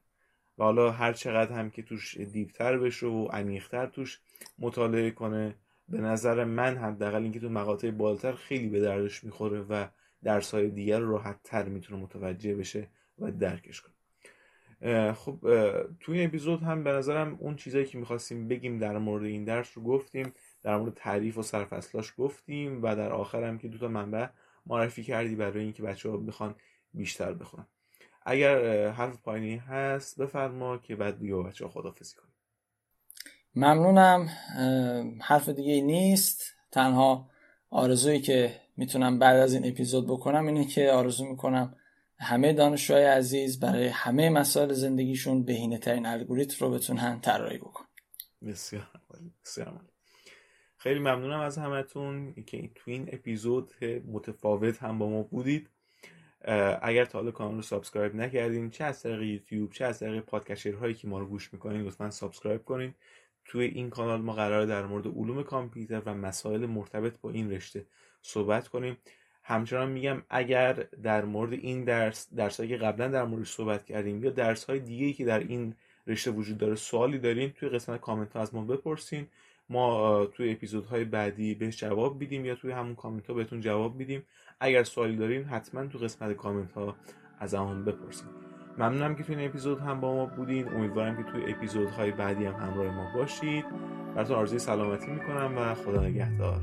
و 0.59 0.65
حالا 0.65 0.91
هر 0.91 1.13
چقدر 1.13 1.53
هم 1.53 1.71
که 1.71 1.83
توش 1.83 2.17
دیپتر 2.17 2.79
بشه 2.79 3.07
و 3.07 3.27
عمیقتر 3.27 3.87
توش 3.87 4.21
مطالعه 4.59 5.11
کنه 5.11 5.55
به 5.89 6.01
نظر 6.01 6.45
من 6.45 6.77
حداقل 6.77 7.23
اینکه 7.23 7.41
تو 7.41 7.49
مقاطع 7.49 7.91
بالاتر 7.91 8.33
خیلی 8.33 8.69
به 8.69 8.81
دردش 8.81 9.25
می‌خوره 9.25 9.61
و 9.61 9.87
درس 10.25 10.55
های 10.55 10.71
دیگر 10.71 10.99
رو 10.99 11.11
راحت 11.11 11.37
تر 11.45 11.69
می‌تونه 11.69 12.03
متوجه 12.03 12.55
بشه 12.55 12.89
و 13.19 13.31
درکش 13.31 13.81
کنه. 13.81 13.93
خب 15.13 15.39
توی 16.01 16.25
اپیزود 16.25 16.63
هم 16.63 16.85
به 16.85 16.93
نظرم 16.93 17.37
اون 17.41 17.57
چیزایی 17.57 17.85
که 17.85 17.99
می‌خواستیم 17.99 18.49
بگیم 18.49 18.79
در 18.79 18.99
مورد 18.99 19.25
این 19.25 19.45
درس 19.45 19.79
رو 19.79 19.83
گفتیم 19.83 20.33
در 20.63 20.77
مورد 20.77 20.95
تعریف 20.95 21.39
و 21.39 21.43
سرفصلاش 21.43 22.13
گفتیم 22.19 22.83
و 22.83 22.97
در 22.97 23.13
آخر 23.13 23.45
هم 23.45 23.59
که 23.59 23.69
دو 23.69 23.79
تا 23.79 23.89
منبع 23.89 24.27
معرفی 24.67 25.05
کردی 25.05 25.35
برای 25.35 25.63
اینکه 25.63 25.83
بچه 25.83 26.11
ها 26.11 26.17
بخوان 26.17 26.55
بیشتر 26.95 27.33
بخونن. 27.35 27.67
اگر 28.27 28.89
حرف 28.91 29.23
پایینی 29.23 29.57
هست 29.57 30.21
بفرما 30.21 30.79
که 30.79 30.97
بعد 30.97 31.19
دیگه 31.19 31.35
بچه 31.35 31.65
ها 31.65 31.71
خدافزی 31.71 32.15
کنیم. 32.17 32.35
ممنونم. 33.55 34.29
حرف 35.23 35.49
دیگه 35.49 35.81
نیست. 35.81 36.55
تنها 36.71 37.31
آرزویی 37.71 38.21
که 38.21 38.61
می‌تونم 38.77 39.19
بعد 39.19 39.37
از 39.37 39.55
این 39.55 39.67
اپیزود 39.67 40.07
بکنم 40.07 40.47
اینه 40.47 40.65
که 40.65 40.91
آرزو 40.91 41.25
می‌کنم 41.25 41.77
همه 42.19 42.53
دانشجوهای 42.53 43.05
عزیز 43.05 43.61
برای 43.61 43.89
همه 43.89 44.31
مسائل 44.31 44.73
زندگیشون 44.73 45.45
بهینه 45.45 45.79
ترین 45.79 46.07
الگوریتم 46.07 46.67
رو 46.67 46.71
بتونن 46.71 47.21
طراحی 47.21 47.59
بکن 47.59 47.85
بسیار 48.47 48.91
بسیار 49.45 49.81
خیلی 50.87 51.01
ممنونم 51.01 51.41
از 51.41 51.59
همتون 51.59 52.35
که 52.47 52.71
تو 52.75 52.91
این 52.91 53.09
اپیزود 53.13 53.75
متفاوت 54.13 54.83
هم 54.83 54.99
با 54.99 55.09
ما 55.09 55.23
بودید. 55.23 55.69
اگر 56.83 57.05
تا 57.05 57.19
حالا 57.19 57.31
کانال 57.31 57.55
رو 57.55 57.63
subscribe 57.63 58.15
نکردین 58.15 58.71
چه 58.71 58.85
از 58.85 59.03
طریق 59.03 59.23
یوتیوب 59.23 59.73
چه 59.73 59.85
از 59.85 60.01
طریق 60.01 60.21
podcaster 60.21 60.73
هایی 60.73 60.95
که 60.95 61.09
ما 61.09 61.19
رو 61.19 61.27
گوش 61.27 61.53
می‌کنین 61.53 61.83
لطفا 61.83 62.11
subscribe 62.11 62.65
کنین. 62.65 62.95
توی 63.45 63.65
این 63.65 63.91
کانال 63.91 64.21
ما 64.21 64.33
قرار 64.33 64.67
در 64.67 64.87
مورد 64.87 65.07
علوم 65.07 65.43
کامپیوتر 65.43 66.03
و 66.07 66.15
مسائل 66.15 66.67
مرتبط 66.67 67.21
با 67.21 67.31
این 67.31 67.51
رشته 67.51 67.87
صحبت 68.23 68.69
کنیم. 68.69 68.97
همچنان 69.43 69.91
میگم 69.91 70.23
اگر 70.31 70.73
در 71.03 71.25
مورد 71.25 71.53
این 71.53 71.85
درس 71.85 72.35
درسایی 72.35 72.69
که 72.69 72.77
قبلا 72.77 73.09
در 73.09 73.25
مورد 73.25 73.45
صحبت 73.45 73.85
کردیم 73.85 74.25
یا 74.25 74.31
درس 74.31 74.65
های 74.65 74.81
دیگه 74.81 75.13
که 75.13 75.25
در 75.25 75.39
این 75.39 75.75
رشته 76.07 76.31
وجود 76.31 76.59
داره 76.59 76.75
سوالی 76.75 77.19
دارین 77.19 77.51
توی 77.51 77.69
قسمت 77.69 78.01
کامنت 78.01 78.33
ها 78.33 78.43
از 78.43 78.55
ما 78.55 78.65
بپرسین. 78.65 79.27
ما 79.69 80.27
توی 80.27 80.53
اپیزودهای 80.53 81.05
بعدی 81.05 81.55
بهش 81.55 81.77
جواب 81.77 82.21
میدیم 82.21 82.45
یا 82.45 82.55
توی 82.55 82.73
همون 82.73 82.95
کامنت 82.95 83.27
ها 83.27 83.35
بهتون 83.35 83.61
جواب 83.61 83.97
میدیم. 83.97 84.23
اگر 84.61 84.85
سوالی 84.85 85.17
دارین 85.17 85.45
حتما 85.45 85.87
تو 85.87 85.99
قسمت 85.99 86.37
کامنت 86.37 86.73
ها 86.73 86.97
از 87.39 87.55
همون 87.55 87.85
بپرسین. 87.85 88.29
ممنونم 88.79 89.15
که 89.15 89.23
توی 89.23 89.37
این 89.37 89.49
اپیزود 89.49 89.81
هم 89.81 90.01
با 90.01 90.15
ما 90.15 90.27
بودین. 90.27 90.69
امیدوارم 90.69 91.17
که 91.17 91.31
توی 91.33 91.53
اپیزودهای 91.53 92.11
بعدی 92.11 92.45
هم 92.45 92.55
همراه 92.55 92.95
ما 92.95 93.13
باشید. 93.15 93.65
براتون 94.15 94.37
آرزوی 94.37 94.59
سلامتی 94.59 95.11
می‌کنم 95.11 95.59
و 95.59 95.75
خدا 95.75 96.01
نگهدار. 96.01 96.63